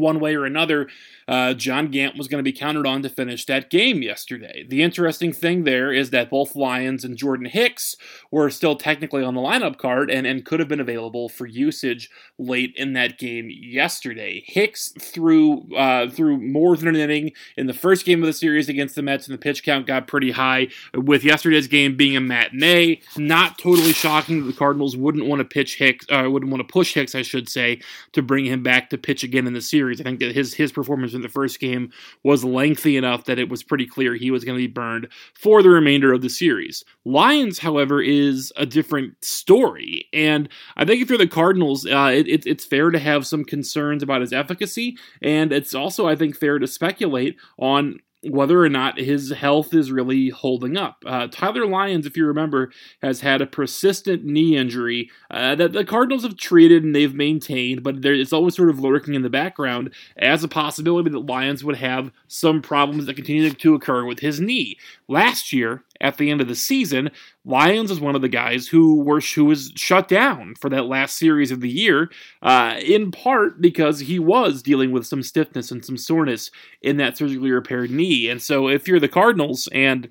one 0.00 0.20
way 0.20 0.34
or 0.34 0.44
another, 0.44 0.88
uh, 1.26 1.54
John 1.54 1.90
Gant 1.90 2.18
was 2.18 2.28
going 2.28 2.38
to 2.38 2.50
be 2.50 2.56
counted 2.56 2.86
on 2.86 3.02
to 3.02 3.08
finish 3.08 3.46
that 3.46 3.70
game 3.70 4.02
yesterday. 4.02 4.64
The 4.68 4.82
interesting 4.82 5.32
thing 5.32 5.64
there 5.64 5.92
is 5.92 6.10
that 6.10 6.30
both 6.30 6.56
Lyons 6.56 7.04
and 7.04 7.16
Jordan 7.16 7.46
Hicks 7.46 7.96
were 8.30 8.50
still 8.50 8.76
technically 8.76 9.22
on 9.22 9.34
the 9.34 9.40
lineup 9.40 9.78
card 9.78 10.10
and, 10.10 10.26
and 10.26 10.44
could 10.44 10.60
have 10.60 10.68
been 10.68 10.80
available 10.80 11.28
for 11.28 11.46
usage 11.46 12.10
late 12.38 12.74
in 12.76 12.92
that 12.94 13.18
game 13.18 13.48
yesterday. 13.50 14.42
Hicks 14.46 14.92
threw 15.00 15.74
uh, 15.74 16.08
threw 16.10 16.38
more 16.38 16.76
than 16.76 16.88
an 16.88 16.96
inning 16.96 17.32
in 17.56 17.66
the 17.66 17.72
first 17.72 18.04
game 18.04 18.22
of 18.22 18.26
the 18.26 18.32
series 18.32 18.68
against 18.68 18.94
the 18.94 19.02
Mets, 19.02 19.26
and 19.26 19.34
the 19.34 19.40
pitch 19.40 19.64
count 19.64 19.86
got 19.86 20.06
pretty 20.06 20.32
high. 20.32 20.68
With 20.94 21.24
yesterday's 21.24 21.68
game 21.68 21.96
being 21.96 22.16
a 22.16 22.20
matinee, 22.20 23.00
not 23.16 23.58
totally 23.58 23.92
shocking 23.92 24.40
that 24.40 24.46
the 24.46 24.58
Cardinals 24.58 24.96
wouldn't 24.96 25.26
want 25.26 25.40
to 25.40 25.44
pitch 25.44 25.76
Hicks, 25.76 26.06
uh, 26.10 26.28
wouldn't 26.28 26.50
want 26.50 26.66
to 26.66 26.72
push 26.72 26.94
Hicks, 26.94 27.14
I 27.14 27.22
should 27.22 27.48
say, 27.48 27.80
to 28.12 28.22
bring 28.22 28.44
him 28.46 28.62
back 28.62 28.90
to 28.90 28.98
pitch 28.98 29.22
again 29.22 29.46
in 29.46 29.52
the 29.52 29.60
series. 29.60 29.83
I 29.92 30.04
think 30.04 30.20
that 30.20 30.34
his 30.34 30.54
his 30.54 30.72
performance 30.72 31.14
in 31.14 31.22
the 31.22 31.28
first 31.28 31.60
game 31.60 31.90
was 32.22 32.44
lengthy 32.44 32.96
enough 32.96 33.24
that 33.24 33.38
it 33.38 33.48
was 33.48 33.62
pretty 33.62 33.86
clear 33.86 34.14
he 34.14 34.30
was 34.30 34.44
going 34.44 34.56
to 34.56 34.66
be 34.66 34.72
burned 34.72 35.08
for 35.34 35.62
the 35.62 35.70
remainder 35.70 36.12
of 36.12 36.22
the 36.22 36.28
series. 36.28 36.84
Lyons, 37.04 37.58
however, 37.58 38.00
is 38.00 38.52
a 38.56 38.66
different 38.66 39.22
story. 39.24 40.08
And 40.12 40.48
I 40.76 40.84
think 40.84 41.02
if 41.02 41.08
you're 41.08 41.18
the 41.18 41.26
Cardinals, 41.26 41.86
uh, 41.86 42.12
it, 42.14 42.28
it, 42.28 42.46
it's 42.46 42.64
fair 42.64 42.90
to 42.90 42.98
have 42.98 43.26
some 43.26 43.44
concerns 43.44 44.02
about 44.02 44.20
his 44.20 44.32
efficacy. 44.32 44.96
And 45.20 45.52
it's 45.52 45.74
also, 45.74 46.08
I 46.08 46.16
think, 46.16 46.36
fair 46.36 46.58
to 46.58 46.66
speculate 46.66 47.36
on 47.58 48.00
whether 48.28 48.62
or 48.62 48.68
not 48.68 48.98
his 48.98 49.30
health 49.30 49.74
is 49.74 49.92
really 49.92 50.30
holding 50.30 50.76
up. 50.76 51.02
Uh, 51.06 51.26
Tyler 51.28 51.66
Lyons, 51.66 52.06
if 52.06 52.16
you 52.16 52.26
remember, 52.26 52.70
has 53.02 53.20
had 53.20 53.40
a 53.40 53.46
persistent 53.46 54.24
knee 54.24 54.56
injury 54.56 55.10
uh, 55.30 55.54
that 55.54 55.72
the 55.72 55.84
Cardinals 55.84 56.22
have 56.22 56.36
treated 56.36 56.84
and 56.84 56.94
they've 56.94 57.14
maintained, 57.14 57.82
but 57.82 58.02
there, 58.02 58.14
it's 58.14 58.32
always 58.32 58.56
sort 58.56 58.70
of 58.70 58.80
lurking 58.80 59.14
in 59.14 59.22
the 59.22 59.30
background 59.30 59.92
as 60.16 60.42
a 60.44 60.48
possibility 60.48 61.10
that 61.10 61.26
Lyons 61.26 61.64
would 61.64 61.76
have 61.76 62.10
some 62.28 62.62
problems 62.62 63.06
that 63.06 63.16
continue 63.16 63.50
to 63.50 63.74
occur 63.74 64.04
with 64.04 64.20
his 64.20 64.40
knee. 64.40 64.78
Last 65.08 65.52
year, 65.52 65.84
at 66.00 66.16
the 66.18 66.30
end 66.30 66.40
of 66.40 66.48
the 66.48 66.54
season, 66.54 67.10
Lyons 67.44 67.90
is 67.90 68.00
one 68.00 68.14
of 68.14 68.22
the 68.22 68.28
guys 68.28 68.68
who 68.68 69.02
were 69.02 69.20
who 69.20 69.44
was 69.44 69.72
shut 69.76 70.08
down 70.08 70.54
for 70.60 70.68
that 70.70 70.86
last 70.86 71.16
series 71.16 71.50
of 71.50 71.60
the 71.60 71.70
year, 71.70 72.10
uh, 72.42 72.78
in 72.84 73.10
part 73.10 73.60
because 73.60 74.00
he 74.00 74.18
was 74.18 74.62
dealing 74.62 74.90
with 74.90 75.06
some 75.06 75.22
stiffness 75.22 75.70
and 75.70 75.84
some 75.84 75.96
soreness 75.96 76.50
in 76.82 76.96
that 76.96 77.16
surgically 77.16 77.50
repaired 77.50 77.90
knee. 77.90 78.28
And 78.28 78.42
so, 78.42 78.68
if 78.68 78.88
you're 78.88 79.00
the 79.00 79.08
Cardinals 79.08 79.68
and 79.72 80.10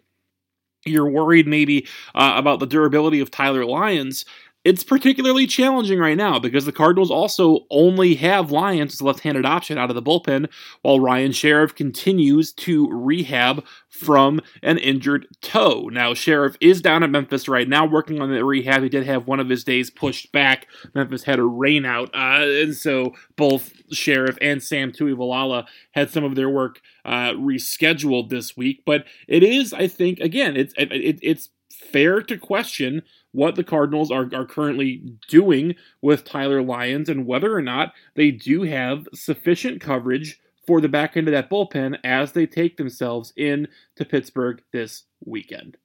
you're 0.85 1.09
worried 1.09 1.47
maybe 1.47 1.87
uh, 2.13 2.33
about 2.35 2.59
the 2.59 2.67
durability 2.67 3.19
of 3.19 3.31
Tyler 3.31 3.65
Lyons, 3.65 4.25
it's 4.63 4.83
particularly 4.83 5.45
challenging 5.45 5.99
right 5.99 6.17
now 6.17 6.39
because 6.39 6.65
the 6.65 6.71
Cardinals 6.71 7.11
also 7.11 7.65
only 7.69 8.15
have 8.15 8.51
Lyons 8.51 8.93
as 8.93 9.01
a 9.01 9.05
left-handed 9.05 9.45
option 9.45 9.77
out 9.77 9.89
of 9.89 9.95
the 9.95 10.01
bullpen, 10.01 10.49
while 10.81 10.99
Ryan 10.99 11.31
Sherriff 11.31 11.75
continues 11.75 12.53
to 12.53 12.89
rehab 12.89 13.65
from 13.89 14.39
an 14.61 14.77
injured 14.77 15.27
toe. 15.41 15.89
Now, 15.91 16.13
Sherriff 16.13 16.55
is 16.61 16.81
down 16.81 17.03
at 17.03 17.09
Memphis 17.09 17.47
right 17.47 17.67
now 17.67 17.85
working 17.85 18.21
on 18.21 18.31
the 18.31 18.43
rehab. 18.45 18.83
He 18.83 18.89
did 18.89 19.05
have 19.05 19.27
one 19.27 19.39
of 19.39 19.49
his 19.49 19.63
days 19.63 19.89
pushed 19.89 20.31
back. 20.31 20.67
Memphis 20.95 21.23
had 21.23 21.39
a 21.39 21.43
rainout, 21.43 22.09
uh, 22.13 22.63
and 22.63 22.75
so 22.75 23.13
both 23.35 23.73
Sherriff 23.91 24.37
and 24.41 24.63
Sam 24.63 24.91
Tuivailala 24.91 25.65
had 25.91 26.09
some 26.09 26.23
of 26.23 26.35
their 26.35 26.49
work 26.49 26.81
uh, 27.05 27.31
rescheduled 27.31 28.29
this 28.29 28.55
week. 28.55 28.83
But 28.85 29.05
it 29.27 29.43
is, 29.43 29.73
I 29.73 29.87
think, 29.87 30.19
again, 30.19 30.55
it's 30.55 30.73
it, 30.77 31.19
it's 31.21 31.49
fair 31.71 32.21
to 32.21 32.37
question 32.37 33.03
what 33.33 33.55
the 33.55 33.63
Cardinals 33.63 34.09
are, 34.09 34.29
are 34.33 34.45
currently 34.45 35.03
doing 35.27 35.75
with 36.01 36.23
Tyler 36.23 36.61
Lyons 36.61 37.09
and 37.09 37.25
whether 37.25 37.53
or 37.53 37.61
not 37.61 37.93
they 38.15 38.31
do 38.31 38.63
have 38.63 39.07
sufficient 39.13 39.81
coverage 39.81 40.39
for 40.65 40.79
the 40.79 40.87
back 40.87 41.17
end 41.17 41.27
of 41.27 41.33
that 41.33 41.49
bullpen 41.49 41.97
as 42.03 42.31
they 42.31 42.45
take 42.45 42.77
themselves 42.77 43.33
in 43.35 43.67
to 43.97 44.05
Pittsburgh 44.05 44.61
this 44.71 45.03
weekend. 45.25 45.77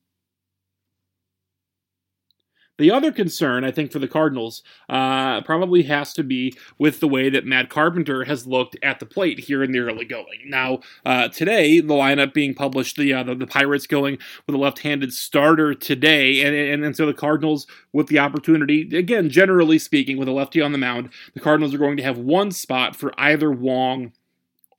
The 2.79 2.93
other 2.93 3.11
concern, 3.11 3.65
I 3.65 3.73
think, 3.73 3.91
for 3.91 3.99
the 3.99 4.07
Cardinals 4.07 4.63
uh, 4.89 5.41
probably 5.43 5.83
has 5.83 6.13
to 6.15 6.23
be 6.23 6.55
with 6.79 7.01
the 7.01 7.09
way 7.09 7.29
that 7.29 7.45
Matt 7.45 7.71
Carpenter 7.71 8.25
has 8.25 8.47
looked 8.47 8.77
at 8.83 9.01
the 9.01 9.07
plate 9.07 9.41
here 9.41 9.65
in 9.65 9.73
the 9.73 9.81
early 9.81 10.05
going. 10.05 10.47
Now, 10.47 10.81
uh, 11.05 11.29
today, 11.29 11.81
the 11.81 11.95
lineup 11.95 12.33
being 12.33 12.55
published, 12.55 12.97
the, 12.97 13.13
uh, 13.13 13.25
the, 13.25 13.35
the 13.35 13.47
Pirates 13.49 13.89
going 13.89 14.19
with 14.47 14.55
a 14.55 14.59
left-handed 14.59 15.13
starter 15.13 15.75
today, 15.75 16.43
and, 16.43 16.55
and 16.55 16.85
and 16.85 16.97
so 16.97 17.05
the 17.05 17.15
Cardinals 17.15 17.67
with 17.93 18.07
the 18.07 18.21
opportunity, 18.21 18.97
again, 18.97 19.29
generally 19.29 19.79
speaking, 19.79 20.17
with 20.17 20.29
a 20.29 20.33
lefty 20.33 20.61
on 20.61 20.73
the 20.73 20.79
mound, 20.79 21.11
the 21.35 21.41
Cardinals 21.41 21.75
are 21.75 21.79
going 21.79 21.97
to 21.97 22.03
have 22.05 22.19
one 22.19 22.53
spot 22.53 22.95
for 22.95 23.13
either 23.19 23.51
Wong 23.51 24.13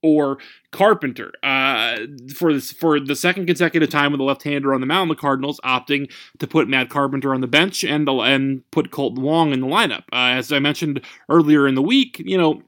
or 0.02 0.38
Carpenter. 0.72 1.32
Uh, 1.44 1.98
for 2.36 2.54
this, 2.54 2.72
for 2.72 3.00
the 3.00 3.16
second 3.16 3.46
consecutive 3.46 3.90
time 3.90 4.12
with 4.12 4.22
a 4.22 4.24
left-hander 4.24 4.74
on 4.74 4.82
the 4.82 4.88
mound, 4.88 5.10
the 5.12 5.16
Cardinals 5.16 5.60
opting 5.64 6.12
to 6.40 6.48
put 6.48 6.68
Matt 6.68 6.90
Carpenter 6.90 7.34
on 7.34 7.42
the 7.42 7.48
bench 7.48 7.84
and 7.84 8.08
and 8.10 8.70
put 8.72 8.92
Kolten 8.92 9.20
Wong 9.20 9.52
in 9.52 9.62
the 9.62 9.68
lineup. 9.68 10.04
Uh, 10.12 10.38
as 10.38 10.52
I 10.52 10.60
mentioned 10.60 11.02
earlier 11.28 11.68
in 11.68 11.76
the 11.76 11.82
week, 11.82 12.22
you 12.26 12.38
know. 12.38 12.62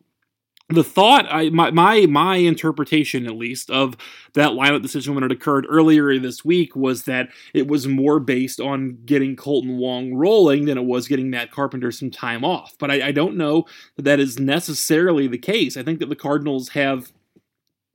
The 0.69 0.85
thought, 0.85 1.25
I, 1.29 1.49
my, 1.49 1.69
my 1.71 2.05
my 2.05 2.37
interpretation 2.37 3.25
at 3.25 3.35
least 3.35 3.69
of 3.69 3.97
that 4.35 4.51
lineup 4.51 4.81
decision 4.81 5.13
when 5.13 5.25
it 5.25 5.31
occurred 5.31 5.65
earlier 5.67 6.17
this 6.17 6.45
week 6.45 6.77
was 6.77 7.03
that 7.03 7.27
it 7.53 7.67
was 7.67 7.89
more 7.89 8.21
based 8.21 8.61
on 8.61 8.97
getting 9.05 9.35
Kolten 9.35 9.75
Wong 9.75 10.13
rolling 10.13 10.63
than 10.63 10.77
it 10.77 10.85
was 10.85 11.09
getting 11.09 11.29
Matt 11.29 11.51
Carpenter 11.51 11.91
some 11.91 12.09
time 12.09 12.45
off. 12.45 12.73
But 12.79 12.89
I, 12.89 13.07
I 13.07 13.11
don't 13.11 13.35
know 13.35 13.65
that 13.97 14.03
that 14.03 14.21
is 14.21 14.39
necessarily 14.39 15.27
the 15.27 15.37
case. 15.37 15.75
I 15.75 15.83
think 15.83 15.99
that 15.99 16.07
the 16.07 16.15
Cardinals 16.15 16.69
have 16.69 17.11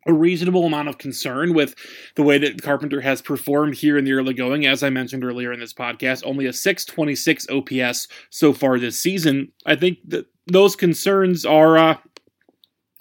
a 0.06 0.12
reasonable 0.12 0.64
amount 0.64 0.88
of 0.88 0.98
concern 0.98 1.52
with 1.52 1.74
the 2.14 2.22
way 2.22 2.38
that 2.38 2.62
Carpenter 2.62 3.00
has 3.00 3.20
performed 3.20 3.74
here 3.74 3.98
in 3.98 4.04
the 4.04 4.12
early 4.12 4.34
going. 4.34 4.66
As 4.66 4.82
I 4.82 4.90
mentioned 4.90 5.24
earlier 5.24 5.52
in 5.52 5.60
this 5.60 5.74
podcast, 5.74 6.22
only 6.24 6.46
a 6.46 6.52
626 6.52 7.48
OPS 7.50 8.08
so 8.30 8.52
far 8.52 8.78
this 8.78 9.00
season. 9.00 9.52
I 9.64 9.76
think 9.76 9.98
that 10.08 10.26
those 10.46 10.76
concerns 10.76 11.44
are. 11.44 11.76
Uh, 11.76 11.96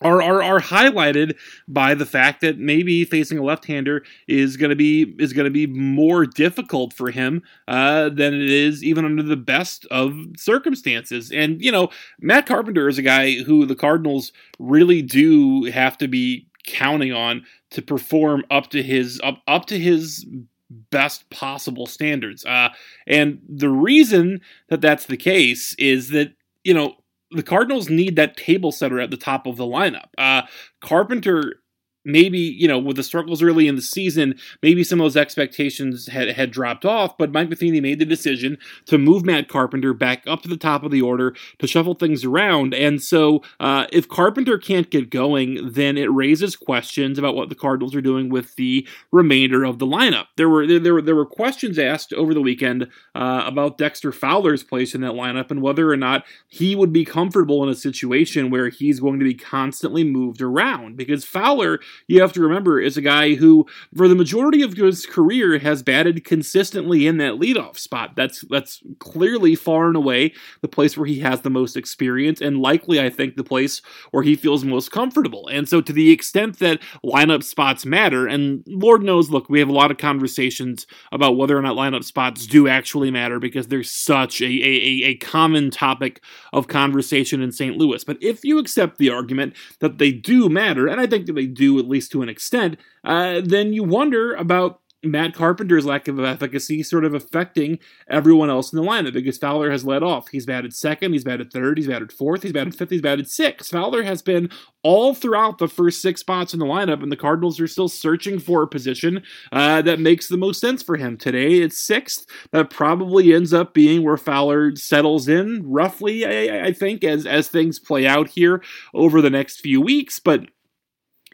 are, 0.02 0.22
are 0.22 0.44
are 0.44 0.60
highlighted 0.60 1.38
by 1.70 1.94
the 1.94 2.06
fact 2.06 2.42
that 2.42 2.60
maybe 2.60 3.06
facing 3.06 3.38
a 3.38 3.44
left-hander 3.44 4.04
is 4.28 4.58
going 4.58 4.70
to 4.70 4.76
be 4.76 5.16
is 5.20 5.32
going 5.32 5.46
to 5.46 5.52
be 5.52 5.68
more 5.68 6.26
difficult 6.26 6.92
for 6.92 7.12
him 7.12 7.42
uh, 7.70 8.10
than 8.10 8.34
it 8.34 8.50
is 8.50 8.84
even 8.84 9.06
under 9.06 9.24
the 9.24 9.38
best 9.38 9.86
of 9.92 10.14
circumstances. 10.36 11.32
And 11.32 11.62
you 11.62 11.72
know, 11.72 11.90
Matt 12.20 12.46
Carpenter 12.46 12.90
is 12.90 12.98
a 12.98 13.04
guy 13.04 13.44
who 13.44 13.66
the 13.66 13.76
Cardinals 13.76 14.34
really 14.60 15.02
do 15.02 15.64
have 15.66 15.98
to 16.00 16.10
be 16.10 16.46
counting 16.66 17.14
on 17.14 17.46
to 17.72 17.82
perform 17.82 18.44
up 18.52 18.70
to 18.72 18.82
his 18.82 19.20
up, 19.24 19.42
up 19.48 19.66
to 19.68 19.80
his 19.80 20.26
best 20.70 21.30
possible 21.30 21.86
standards. 21.86 22.46
Uh, 22.46 22.70
and 23.08 23.40
the 23.48 23.70
reason 23.70 24.42
that 24.70 24.82
that's 24.82 25.06
the 25.06 25.18
case 25.18 25.76
is 25.78 26.10
that 26.10 26.34
you 26.64 26.74
know 26.74 26.96
the 27.32 27.44
Cardinals 27.44 27.90
need 27.90 28.16
that 28.16 28.38
table 28.38 28.72
setter 28.72 29.00
at 29.00 29.12
the 29.12 29.18
top 29.18 29.48
of 29.48 29.58
the 29.58 29.66
lineup. 29.66 30.08
Uh, 30.18 30.44
Carpenter 30.82 31.62
maybe 32.06 32.40
you 32.40 32.68
know 32.68 32.80
with 32.80 32.96
the 32.96 33.04
struggles 33.04 33.42
early 33.42 33.68
in 33.68 33.76
the 33.76 33.82
season 33.82 34.36
maybe 34.62 34.84
some 34.84 35.00
of 35.00 35.06
those 35.06 35.18
expectations 35.18 36.08
had, 36.08 36.30
had 36.30 36.52
dropped 36.52 36.86
off 36.86 37.18
but 37.18 37.32
mike 37.32 37.50
matheny 37.50 37.82
made 37.82 38.00
the 38.00 38.06
decision 38.06 38.58
to 38.86 38.98
move 38.98 39.26
matt 39.26 39.48
carpenter 39.48 39.94
back 39.94 40.24
up 40.28 40.42
to 40.42 40.48
the 40.48 40.58
top 40.58 40.84
of 40.84 40.92
the 40.92 41.02
order 41.02 41.36
to 41.60 41.68
shuffle 41.68 41.94
things 41.94 42.24
around. 42.24 42.74
And 42.74 43.02
so 43.02 43.42
uh, 43.60 43.88
if 43.92 44.08
carpenter 44.08 44.58
can't 44.58 44.90
get 44.90 45.10
going 45.10 45.72
then 45.74 45.98
it 45.98 46.12
raises 46.12 46.56
questions 46.56 47.18
about 47.18 47.36
what 47.36 47.50
the 47.50 47.56
cardinals 47.56 47.96
are 47.96 48.02
doing 48.02 48.30
with 48.30 48.56
the 48.56 48.88
remainder 49.12 49.64
of 49.64 49.80
the 49.80 49.86
lineup. 49.86 50.28
There 50.38 50.50
were 50.50 50.68
there, 50.68 50.80
there 50.80 50.94
were 50.94 51.02
there 51.02 51.16
were 51.16 51.26
questions 51.26 51.80
asked 51.80 52.14
over 52.14 52.34
the 52.34 52.42
weekend 52.42 52.88
uh, 53.14 53.44
about 53.46 53.78
dexter 53.78 54.12
fowler's 54.12 54.64
place 54.64 54.96
in 54.96 55.02
that 55.02 55.14
lineup 55.14 55.52
and 55.52 55.62
whether 55.62 55.92
or 55.92 55.98
not 55.98 56.26
he 56.48 56.76
would 56.76 56.94
be 56.94 57.06
comfortable 57.06 57.64
in 57.64 57.70
a 57.70 57.76
situation 57.76 58.50
where 58.50 58.70
he's 58.70 59.00
going 59.00 59.20
to 59.20 59.26
be 59.26 59.34
constantly 59.34 60.04
moved 60.04 60.42
around 60.42 60.98
because 60.98 61.26
fowler 61.26 61.80
you 62.08 62.22
have 62.22 62.34
to 62.34 62.42
remember 62.42 62.80
is 62.80 62.98
a 62.98 63.02
guy 63.02 63.36
who, 63.36 63.66
for 63.96 64.08
the 64.08 64.16
majority 64.16 64.62
of 64.62 64.74
his 64.74 65.06
career, 65.06 65.58
has 65.60 65.84
batted 65.84 66.24
consistently 66.24 67.08
in 67.08 67.18
that 67.18 67.34
leadoff 67.34 67.78
spot. 67.78 68.12
That's 68.16 68.42
that's 68.50 68.82
clearly 69.00 69.56
far 69.56 69.88
and 69.88 69.96
away 69.96 70.34
the 70.62 70.68
place 70.68 70.98
where 70.98 71.08
he 71.08 71.20
has 71.20 71.42
the 71.42 71.50
most 71.50 71.78
experience, 71.78 72.42
and 72.42 72.60
likely, 72.60 73.00
I 73.00 73.10
think, 73.10 73.36
the 73.36 73.44
place 73.44 73.82
where 74.12 74.24
he 74.24 74.36
feels 74.36 74.64
most 74.64 74.92
comfortable. 74.92 75.48
And 75.48 75.68
so, 75.68 75.82
to 75.82 75.94
the 75.94 76.12
extent 76.12 76.60
that 76.60 76.82
lineup 77.04 77.44
spots 77.44 77.86
matter, 77.86 78.28
and 78.28 78.64
Lord 78.68 79.04
knows, 79.04 79.30
look, 79.30 79.50
we 79.50 79.60
have 79.60 79.70
a 79.70 79.74
lot 79.74 79.92
of 79.92 79.98
conversations 79.98 80.88
about 81.12 81.38
whether 81.38 81.58
or 81.58 81.62
not 81.62 81.76
lineup 81.76 82.04
spots 82.04 82.48
do 82.48 82.68
actually 82.68 83.12
matter 83.12 83.40
because 83.40 83.68
there's 83.68 83.92
such 83.92 84.42
a, 84.42 84.46
a, 84.46 85.04
a 85.06 85.16
common 85.16 85.72
topic 85.72 86.22
of 86.54 86.68
conversation 86.68 87.42
in 87.42 87.52
St. 87.52 87.78
Louis. 87.78 88.04
But 88.04 88.18
if 88.22 88.44
you 88.44 88.60
accept 88.60 88.98
the 88.98 89.10
argument 89.10 89.56
that 89.80 89.98
they 89.98 90.12
do 90.12 90.50
matter, 90.50 90.88
and 90.88 91.00
I 91.00 91.08
think 91.08 91.26
that 91.26 91.34
they 91.34 91.48
do 91.48 91.80
at 91.86 91.90
least 91.90 92.12
to 92.12 92.22
an 92.22 92.30
extent, 92.30 92.78
uh, 93.04 93.42
then 93.44 93.74
you 93.74 93.84
wonder 93.84 94.34
about 94.34 94.82
Matt 95.06 95.34
Carpenter's 95.34 95.86
lack 95.86 96.08
of 96.08 96.20
efficacy 96.20 96.84
sort 96.84 97.06
of 97.06 97.14
affecting 97.14 97.80
everyone 98.10 98.50
else 98.50 98.74
in 98.74 98.78
the 98.78 98.86
lineup 98.86 99.14
because 99.14 99.38
Fowler 99.38 99.72
has 99.72 99.86
led 99.86 100.04
off. 100.04 100.30
He's 100.30 100.46
batted 100.46 100.74
second, 100.74 101.14
he's 101.14 101.24
batted 101.24 101.52
third, 101.52 101.78
he's 101.78 101.88
batted 101.88 102.12
fourth, 102.12 102.44
he's 102.44 102.52
batted 102.52 102.76
fifth, 102.76 102.90
he's 102.90 103.02
batted 103.02 103.30
sixth. 103.30 103.72
Fowler 103.72 104.04
has 104.04 104.22
been 104.22 104.50
all 104.84 105.14
throughout 105.14 105.58
the 105.58 105.68
first 105.68 106.02
six 106.02 106.22
spots 106.22 106.54
in 106.54 106.60
the 106.60 106.66
lineup, 106.66 107.02
and 107.02 107.12
the 107.12 107.18
Cardinals 107.18 107.60
are 107.60 107.68
still 107.68 107.90
searching 107.90 108.40
for 108.40 108.64
a 108.64 108.68
position 108.68 109.24
uh, 109.52 109.82
that 109.82 110.00
makes 110.00 110.28
the 110.28 110.38
most 110.38 110.60
sense 110.60 110.82
for 110.82 110.98
him. 110.98 111.18
Today 111.18 111.60
it's 111.60 111.80
sixth. 111.80 112.26
That 112.52 112.70
probably 112.70 113.34
ends 113.34 113.54
up 113.54 113.74
being 113.74 114.04
where 114.04 114.18
Fowler 114.18 114.76
settles 114.76 115.28
in, 115.28 115.62
roughly, 115.66 116.26
I, 116.26 116.68
I 116.68 116.74
think, 116.74 117.04
as, 117.04 117.26
as 117.26 117.48
things 117.48 117.80
play 117.80 118.08
out 118.08 118.30
here 118.30 118.62
over 118.94 119.22
the 119.22 119.30
next 119.30 119.62
few 119.62 119.82
weeks. 119.82 120.20
But 120.20 120.46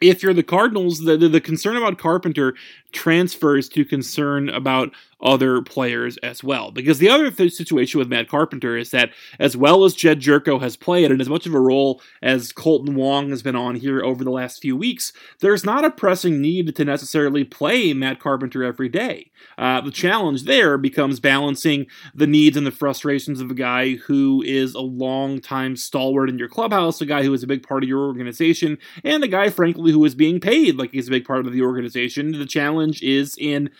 if 0.02 0.22
you're 0.22 0.34
the 0.34 0.42
Cardinals, 0.42 1.04
the, 1.04 1.16
the, 1.16 1.28
the 1.28 1.40
concern 1.40 1.76
about 1.76 1.98
Carpenter 1.98 2.54
transfers 2.92 3.68
to 3.70 3.84
concern 3.84 4.48
about 4.48 4.90
other 5.22 5.62
players 5.62 6.16
as 6.18 6.42
well. 6.42 6.70
Because 6.70 6.98
the 6.98 7.08
other 7.08 7.30
th- 7.30 7.52
situation 7.52 7.98
with 7.98 8.08
Matt 8.08 8.28
Carpenter 8.28 8.76
is 8.76 8.90
that, 8.90 9.10
as 9.38 9.56
well 9.56 9.84
as 9.84 9.94
Jedd 9.94 10.20
Gyorko 10.20 10.60
has 10.60 10.76
played, 10.76 11.10
and 11.10 11.20
as 11.20 11.28
much 11.28 11.46
of 11.46 11.54
a 11.54 11.60
role 11.60 12.02
as 12.20 12.52
Kolten 12.52 12.94
Wong 12.94 13.30
has 13.30 13.42
been 13.42 13.56
on 13.56 13.76
here 13.76 14.02
over 14.02 14.24
the 14.24 14.30
last 14.30 14.60
few 14.60 14.76
weeks, 14.76 15.12
there's 15.40 15.64
not 15.64 15.84
a 15.84 15.90
pressing 15.90 16.40
need 16.40 16.74
to 16.76 16.84
necessarily 16.84 17.44
play 17.44 17.92
Matt 17.92 18.20
Carpenter 18.20 18.64
every 18.64 18.88
day. 18.88 19.30
Uh, 19.56 19.80
the 19.80 19.90
challenge 19.90 20.44
there 20.44 20.78
becomes 20.78 21.20
balancing 21.20 21.86
the 22.14 22.26
needs 22.26 22.56
and 22.56 22.66
the 22.66 22.70
frustrations 22.70 23.40
of 23.40 23.50
a 23.50 23.54
guy 23.54 23.94
who 23.94 24.42
is 24.42 24.74
a 24.74 24.80
long-time 24.80 25.76
stalwart 25.76 26.28
in 26.28 26.38
your 26.38 26.48
clubhouse, 26.48 27.00
a 27.00 27.06
guy 27.06 27.22
who 27.22 27.32
is 27.32 27.42
a 27.42 27.46
big 27.46 27.62
part 27.62 27.82
of 27.82 27.88
your 27.88 28.06
organization, 28.06 28.78
and 29.04 29.22
a 29.22 29.28
guy, 29.28 29.48
frankly, 29.50 29.92
who 29.92 30.04
is 30.04 30.14
being 30.14 30.40
paid 30.40 30.76
like 30.76 30.92
he's 30.92 31.08
a 31.08 31.12
big 31.12 31.24
part 31.24 31.46
of 31.46 31.52
the 31.52 31.62
organization. 31.62 32.32
The 32.32 32.46
challenge 32.46 33.02
is 33.02 33.36
in 33.38 33.70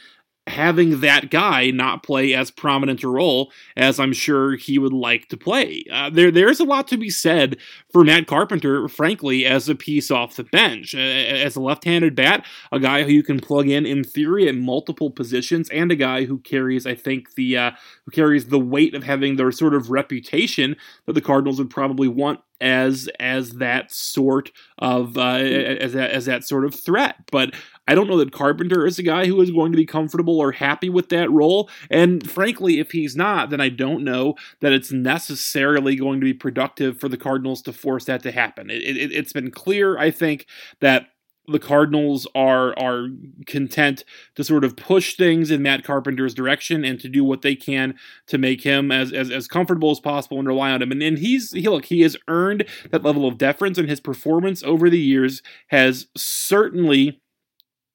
having 0.49 1.01
that 1.01 1.31
guy 1.31 1.71
not 1.71 2.03
play 2.03 2.35
as 2.35 2.51
prominent 2.51 3.05
a 3.05 3.09
role 3.09 3.53
as 3.77 4.01
I'm 4.01 4.13
sure 4.13 4.57
he 4.57 4.77
would 4.77 4.93
like 4.93 5.29
to 5.29 5.37
play. 5.37 5.85
Uh, 5.91 6.11
there, 6.11 6.33
there's 6.33 6.59
a 6.59 6.65
lot 6.65 6.89
to 6.89 6.97
be 6.97 7.11
said 7.11 7.59
for 7.93 8.03
Matt 8.03 8.27
Carpenter, 8.27 8.89
frankly, 8.89 9.47
as 9.47 9.69
a 9.69 9.75
piece 9.75 10.11
off 10.11 10.37
the 10.37 10.45
bench, 10.45 10.95
uh, 10.95 10.99
as 10.99 11.55
a 11.55 11.61
left-handed 11.61 12.17
bat, 12.17 12.45
a 12.73 12.81
guy 12.81 13.05
who 13.05 13.13
you 13.13 13.23
can 13.23 13.39
plug 13.39 13.69
in 13.69 13.87
in 13.87 14.03
theory 14.03 14.49
at 14.49 14.57
multiple 14.57 15.11
positions, 15.11 15.71
and 15.71 15.93
a 15.93 15.97
guy 15.97 16.25
who 16.25 16.39
carries, 16.39 16.87
I 16.87 16.97
think, 16.97 17.35
the 17.35 17.57
uh, 17.57 17.71
who 18.05 18.11
carries 18.11 18.47
the 18.47 18.59
weight 18.59 18.95
of 18.95 19.05
having 19.05 19.37
the 19.37 19.51
sort 19.53 19.75
of 19.75 19.91
reputation 19.91 20.77
that 21.07 21.13
the 21.13 21.21
Cardinals 21.21 21.59
would 21.59 21.71
probably 21.71 22.09
want 22.09 22.41
as 22.63 23.09
as 23.21 23.55
that 23.55 23.93
sort 23.93 24.51
of 24.79 25.19
uh, 25.19 25.35
as 25.35 25.93
that, 25.93 26.11
as 26.13 26.25
that 26.27 26.45
sort 26.45 26.65
of 26.65 26.75
threat. 26.75 27.17
But 27.31 27.55
I 27.89 27.95
don't 27.95 28.07
know 28.07 28.19
that 28.19 28.33
Carpenter 28.33 28.87
is 28.87 28.99
a 28.99 29.03
guy 29.03 29.27
who 29.27 29.41
is 29.41 29.51
going 29.51 29.73
to 29.73 29.77
be 29.77 29.85
comfortable 29.85 30.39
or 30.39 30.53
happy 30.53 30.89
with 30.89 31.09
that 31.09 31.31
role. 31.31 31.69
And 31.91 32.29
frankly, 32.31 32.79
if 32.79 32.93
he's 32.93 33.17
not, 33.17 33.51
then 33.51 33.61
I 33.61 33.71
don't 33.71 34.05
know 34.05 34.37
that 34.61 34.73
it's 34.73 34.93
necessarily 34.93 35.97
going 35.97 36.21
to 36.21 36.25
be 36.25 36.33
productive 36.33 37.01
for 37.01 37.09
the 37.09 37.17
Cardinals 37.17 37.61
to 37.63 37.73
force 37.73 38.05
that 38.05 38.23
to 38.23 38.31
happen. 38.31 38.71
It, 38.71 38.83
it, 38.83 39.13
it's 39.13 39.33
been 39.33 39.51
clear, 39.51 39.99
I 39.99 40.13
think, 40.13 40.47
that 40.81 41.09
the 41.49 41.59
Cardinals 41.59 42.27
are 42.35 42.79
are 42.79 43.09
content 43.47 44.05
to 44.35 44.45
sort 44.45 44.65
of 44.65 44.77
push 44.77 45.17
things 45.17 45.51
in 45.51 45.63
Matt 45.63 45.85
Carpenter's 45.85 46.35
direction 46.35 46.85
and 46.85 47.01
to 47.01 47.09
do 47.09 47.25
what 47.25 47.43
they 47.43 47.55
can 47.55 47.95
to 48.27 48.39
make 48.39 48.63
him 48.63 48.93
as 48.93 49.13
as, 49.13 49.31
as 49.31 49.49
comfortable 49.49 49.91
as 49.91 50.01
possible 50.01 50.39
and 50.39 50.47
rely 50.47 50.71
on 50.71 50.83
him. 50.83 50.93
And, 50.93 51.03
and 51.03 51.19
he's 51.19 51.53
he 51.53 51.69
look 51.69 51.87
he 51.87 52.03
has 52.03 52.17
earned 52.29 52.65
that 52.91 53.03
level 53.03 53.27
of 53.27 53.39
deference 53.39 53.79
and 53.79 53.89
his 53.89 54.01
performance 54.01 54.63
over 54.63 54.89
the 54.91 55.01
years 55.01 55.43
has 55.69 56.07
certainly 56.17 57.22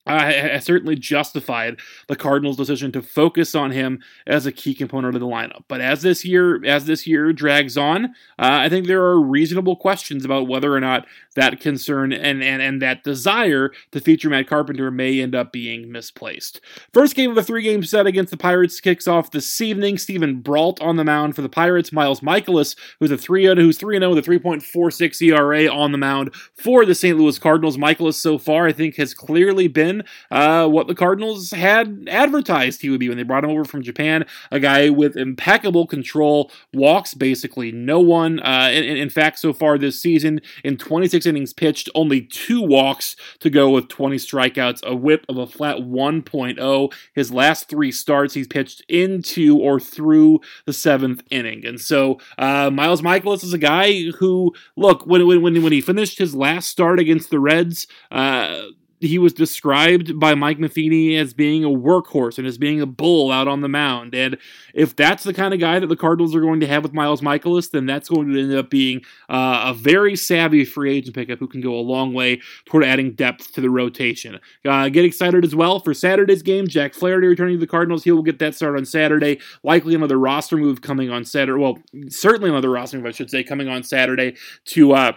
uh, 0.08 0.60
certainly 0.60 0.96
justified 0.96 1.80
the 2.08 2.16
Cardinals' 2.16 2.58
decision 2.58 2.92
to 2.92 3.02
focus 3.02 3.56
on 3.56 3.72
him 3.72 4.00
as 4.26 4.46
a 4.46 4.52
key 4.52 4.74
component 4.74 5.16
of 5.16 5.22
the 5.22 5.28
lineup. 5.28 5.64
But 5.68 5.82
as 5.82 6.02
this 6.02 6.26
year 6.26 6.64
as 6.66 6.86
this 6.86 7.06
year 7.08 7.34
drags 7.34 7.78
on, 7.78 8.06
uh, 8.06 8.10
I 8.40 8.70
think 8.70 8.88
there 8.88 9.04
are 9.04 9.22
reasonable 9.22 9.76
questions 9.76 10.26
about 10.26 10.48
whether 10.48 10.74
or 10.74 10.80
not 10.80 11.06
that 11.36 11.60
concern 11.60 12.12
and, 12.14 12.44
and 12.44 12.62
and 12.62 12.82
that 12.82 13.04
desire 13.04 13.72
to 13.92 14.00
feature 14.00 14.30
Matt 14.30 14.48
Carpenter 14.48 14.90
may 14.92 15.20
end 15.20 15.36
up 15.36 15.52
being 15.52 15.92
misplaced. 15.92 16.62
First 16.94 17.16
game 17.16 17.32
of 17.32 17.38
a 17.38 17.44
three 17.44 17.64
game 17.64 17.84
set 17.84 18.08
against 18.08 18.32
the 18.32 18.38
Pirates 18.38 18.80
kicks 18.80 19.08
off 19.08 19.32
this 19.32 19.62
evening. 19.62 19.98
Steven 19.98 20.42
Brault 20.42 20.82
on 20.82 20.96
the 20.96 21.04
mound 21.04 21.36
for 21.36 21.42
the 21.42 21.50
Pirates. 21.50 21.92
Miles 21.92 22.22
Mikolas, 22.22 22.76
who's 23.00 23.12
a 23.12 23.18
3 23.18 23.46
who's 23.56 23.78
3 23.78 24.00
0 24.00 24.14
with 24.14 24.28
a 24.28 24.30
3.46 24.30 25.22
ERA 25.22 25.68
on 25.68 25.92
the 25.92 25.98
mound 25.98 26.34
for 26.56 26.86
the 26.86 26.96
St. 26.96 27.18
Louis 27.18 27.38
Cardinals. 27.40 27.78
Mikolas 27.78 28.16
so 28.16 28.38
far, 28.38 28.68
I 28.68 28.74
think, 28.74 28.96
has 28.96 29.14
clearly 29.14 29.68
been 29.68 29.97
uh, 30.32 30.68
what 30.68 30.88
the 30.88 30.96
Cardinals 30.96 31.52
had 31.52 32.08
advertised 32.10 32.82
he 32.82 32.90
would 32.90 33.00
be 33.00 33.10
when 33.10 33.18
they 33.18 33.24
brought 33.24 33.44
him 33.44 33.50
over 33.50 33.66
from 33.66 33.82
Japan. 33.82 34.26
A 34.52 34.60
guy 34.60 34.90
with 34.90 35.16
impeccable 35.16 35.88
control, 35.88 36.52
walks 36.74 37.14
basically 37.14 37.72
no 37.72 38.00
one. 38.00 38.40
Uh, 38.40 38.70
in, 38.74 38.98
in 38.98 39.10
fact, 39.10 39.40
so 39.40 39.54
far 39.54 39.78
this 39.78 40.02
season, 40.02 40.42
in 40.64 40.78
26 40.78 41.26
innings 41.26 41.54
pitched, 41.54 41.90
only 41.96 42.22
two 42.22 42.62
walks 42.62 43.16
to 43.40 43.50
go 43.50 43.70
with 43.70 43.88
20 43.88 44.18
strikeouts, 44.18 44.84
a 44.84 44.96
whip 44.96 45.26
of 45.30 45.38
a 45.38 45.48
flat 45.48 45.78
1.0. 45.78 46.94
His 47.14 47.32
last 47.32 47.70
three 47.70 47.92
starts, 47.92 48.34
he's 48.34 48.48
pitched 48.48 48.84
into 48.88 49.58
or 49.60 49.80
through 49.80 50.42
the 50.66 50.74
seventh 50.74 51.24
inning. 51.30 51.66
And 51.66 51.80
so 51.80 52.20
uh, 52.38 52.70
Miles 52.70 53.02
Mikolas 53.02 53.44
is 53.44 53.54
a 53.54 53.58
guy 53.58 54.12
who, 54.20 54.54
look, 54.76 55.06
when, 55.06 55.26
when, 55.28 55.42
when 55.62 55.72
he 55.72 55.82
finished 55.82 56.18
his 56.18 56.36
last 56.36 56.70
start 56.70 57.00
against 57.00 57.30
the 57.30 57.40
Reds, 57.40 57.88
uh, 58.12 58.62
he 59.00 59.20
was 59.20 59.34
described 59.34 60.20
by 60.20 60.34
Mike 60.34 60.60
Matheny 60.60 61.16
as 61.18 61.34
being 61.34 61.64
a 61.64 61.70
workhorse 61.70 62.38
and 62.38 62.48
as 62.48 62.58
being 62.58 62.82
a 62.82 62.86
bull 62.86 63.32
out 63.32 63.48
on 63.48 63.62
the 63.62 63.68
mound. 63.68 64.16
And 64.16 64.38
if 64.74 64.96
that's 64.96 65.24
the 65.24 65.34
kind 65.34 65.54
of 65.54 65.60
guy 65.60 65.80
that 65.80 65.88
the 65.88 65.96
Cardinals 65.96 66.36
are 66.36 66.42
going 66.42 66.60
to 66.62 66.68
have 66.68 66.84
with 66.84 66.94
Miles 66.94 67.22
Mikolas, 67.22 67.70
then 67.72 67.86
that's 67.86 68.10
going 68.10 68.32
to 68.34 68.40
end 68.40 68.54
up 68.54 68.70
being 68.70 69.02
uh, 69.30 69.66
a 69.68 69.74
very 69.74 70.16
savvy 70.16 70.66
free 70.66 70.96
agent 70.96 71.16
pickup 71.16 71.40
who 71.40 71.48
can 71.48 71.62
go 71.62 71.76
a 71.76 71.82
long 71.82 72.14
way 72.14 72.42
toward 72.66 72.84
adding 72.84 73.14
depth 73.14 73.54
to 73.54 73.62
the 73.62 73.70
rotation. 73.70 74.40
Uh, 74.66 74.90
get 74.90 75.06
excited 75.06 75.46
as 75.46 75.56
well 75.56 75.80
for 75.80 75.94
Saturday's 75.94 76.42
game. 76.42 76.68
Jack 76.68 76.94
Flaherty 76.94 77.28
returning 77.28 77.56
to 77.56 77.60
the 77.60 77.68
Cardinals. 77.68 78.04
He 78.04 78.12
will 78.12 78.24
get 78.24 78.40
that 78.40 78.56
start 78.56 78.78
on 78.78 78.86
Saturday. 78.86 79.40
Likely 79.64 79.94
another 79.94 80.18
roster 80.18 80.58
move 80.58 80.82
coming 80.82 81.12
on 81.12 81.24
Saturday. 81.24 81.62
Well, 81.62 81.78
certainly 82.10 82.50
another 82.50 82.72
roster 82.72 82.98
move, 82.98 83.06
I 83.06 83.12
should 83.12 83.30
say, 83.30 83.44
coming 83.44 83.68
on 83.68 83.84
Saturday 83.84 84.36
to. 84.66 84.94
Uh, 84.94 85.12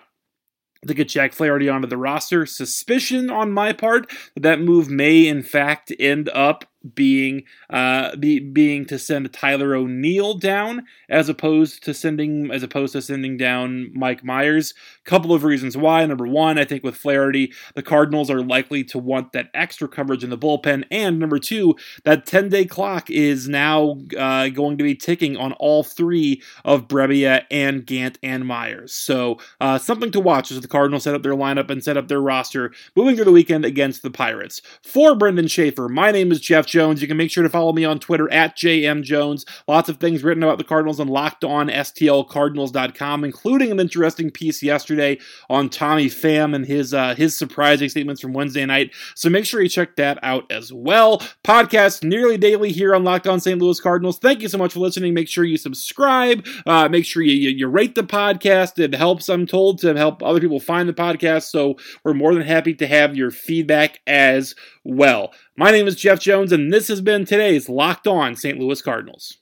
to 0.86 0.94
get 0.94 1.08
Jack 1.08 1.32
Flaherty 1.32 1.68
onto 1.68 1.88
the 1.88 1.96
roster. 1.96 2.46
Suspicion 2.46 3.30
on 3.30 3.52
my 3.52 3.72
part 3.72 4.10
that 4.34 4.42
that 4.42 4.60
move 4.60 4.88
may 4.88 5.26
in 5.26 5.42
fact 5.42 5.92
end 5.98 6.28
up 6.30 6.64
being 6.94 7.44
uh, 7.68 8.16
be, 8.16 8.40
being 8.40 8.86
to 8.86 8.98
send 8.98 9.32
Tyler 9.32 9.74
O'Neill 9.74 10.34
down 10.34 10.86
as 11.08 11.28
opposed 11.28 11.84
to 11.84 11.94
sending 11.94 12.50
as 12.50 12.62
opposed 12.62 12.92
to 12.92 13.02
sending 13.02 13.36
down 13.36 13.90
Mike 13.94 14.24
Myers. 14.24 14.74
Couple 15.04 15.32
of 15.32 15.44
reasons 15.44 15.76
why. 15.76 16.04
Number 16.06 16.26
one, 16.26 16.58
I 16.58 16.64
think 16.64 16.82
with 16.84 16.96
Flaherty, 16.96 17.52
the 17.74 17.82
Cardinals 17.82 18.30
are 18.30 18.42
likely 18.42 18.84
to 18.84 18.98
want 18.98 19.32
that 19.32 19.50
extra 19.54 19.88
coverage 19.88 20.24
in 20.24 20.30
the 20.30 20.38
bullpen, 20.38 20.84
and 20.90 21.18
number 21.18 21.38
two, 21.38 21.76
that 22.04 22.26
10 22.26 22.48
day 22.48 22.64
clock 22.64 23.10
is 23.10 23.48
now 23.48 23.98
uh, 24.16 24.48
going 24.48 24.78
to 24.78 24.84
be 24.84 24.94
ticking 24.94 25.36
on 25.36 25.52
all 25.54 25.82
three 25.82 26.42
of 26.64 26.88
Brebbia 26.88 27.44
and 27.50 27.84
Gant 27.84 28.18
and 28.22 28.46
Myers. 28.46 28.92
So 28.92 29.38
uh, 29.60 29.78
something 29.78 30.10
to 30.12 30.20
watch 30.20 30.50
as 30.50 30.60
the 30.60 30.68
Cardinals 30.68 31.04
set 31.04 31.14
up 31.14 31.22
their 31.22 31.34
lineup 31.34 31.70
and 31.70 31.82
set 31.82 31.96
up 31.96 32.08
their 32.08 32.20
roster 32.20 32.72
moving 32.94 33.16
through 33.16 33.24
the 33.24 33.32
weekend 33.32 33.64
against 33.64 34.02
the 34.02 34.10
Pirates. 34.10 34.62
For 34.82 35.14
Brendan 35.14 35.48
Schaefer, 35.48 35.88
my 35.88 36.10
name 36.10 36.32
is 36.32 36.40
Jeff 36.40 36.66
Jones. 36.70 37.02
You 37.02 37.09
can 37.09 37.16
make 37.16 37.30
sure 37.30 37.42
to 37.42 37.48
follow 37.48 37.72
me 37.72 37.85
on 37.85 37.98
Twitter 37.98 38.30
at 38.33 38.56
JM 38.56 39.02
Jones. 39.02 39.44
Lots 39.68 39.88
of 39.88 39.98
things 39.98 40.24
written 40.24 40.42
about 40.42 40.59
the 40.59 40.64
Cardinals 40.64 41.00
on 41.00 41.09
LockedOnSTLCardinals.com, 41.09 43.24
including 43.24 43.70
an 43.70 43.80
interesting 43.80 44.30
piece 44.30 44.62
yesterday 44.62 45.18
on 45.48 45.68
Tommy 45.68 46.06
Pham 46.06 46.54
and 46.54 46.64
his 46.64 46.94
uh, 46.94 47.14
his 47.14 47.37
surprising 47.37 47.88
statements 47.88 48.20
from 48.20 48.33
Wednesday 48.33 48.64
night. 48.64 48.92
So 49.14 49.28
make 49.28 49.44
sure 49.44 49.61
you 49.61 49.68
check 49.68 49.96
that 49.96 50.18
out 50.22 50.50
as 50.50 50.72
well. 50.72 51.18
Podcast 51.44 52.04
nearly 52.04 52.38
daily 52.38 52.72
here 52.72 52.94
on 52.94 53.04
Locked 53.04 53.26
On 53.26 53.40
St. 53.40 53.61
Louis 53.61 53.80
Cardinals. 53.80 54.18
Thank 54.18 54.42
you 54.42 54.48
so 54.48 54.59
much 54.59 54.72
for 54.72 54.80
listening. 54.80 55.14
Make 55.14 55.28
sure 55.28 55.44
you 55.44 55.56
subscribe. 55.56 56.46
Uh, 56.66 56.88
make 56.88 57.04
sure 57.04 57.22
you, 57.22 57.35
you, 57.35 57.50
you 57.50 57.68
rate 57.68 57.94
the 57.94 58.02
podcast. 58.02 58.78
It 58.78 58.94
helps, 58.94 59.28
I'm 59.28 59.46
told, 59.46 59.78
to 59.80 59.96
help 59.96 60.22
other 60.22 60.40
people 60.40 60.61
find 60.61 60.88
the 60.88 60.92
podcast. 60.92 61.50
So 61.50 61.76
we're 62.04 62.14
more 62.14 62.35
than 62.35 62.42
happy 62.42 62.74
to 62.74 62.87
have 62.87 63.16
your 63.16 63.30
feedback 63.30 64.00
as 64.06 64.54
well. 64.85 65.33
My 65.61 65.70
name 65.70 65.87
is 65.87 65.94
Jeff 65.94 66.20
Jones, 66.20 66.53
and 66.53 66.73
this 66.73 66.88
has 66.88 67.03
been 67.03 67.27
today's 67.27 67.68
Locked 67.68 68.07
On 68.07 68.35
St. 68.35 68.59
Louis 68.59 68.81
Cardinals. 68.81 69.37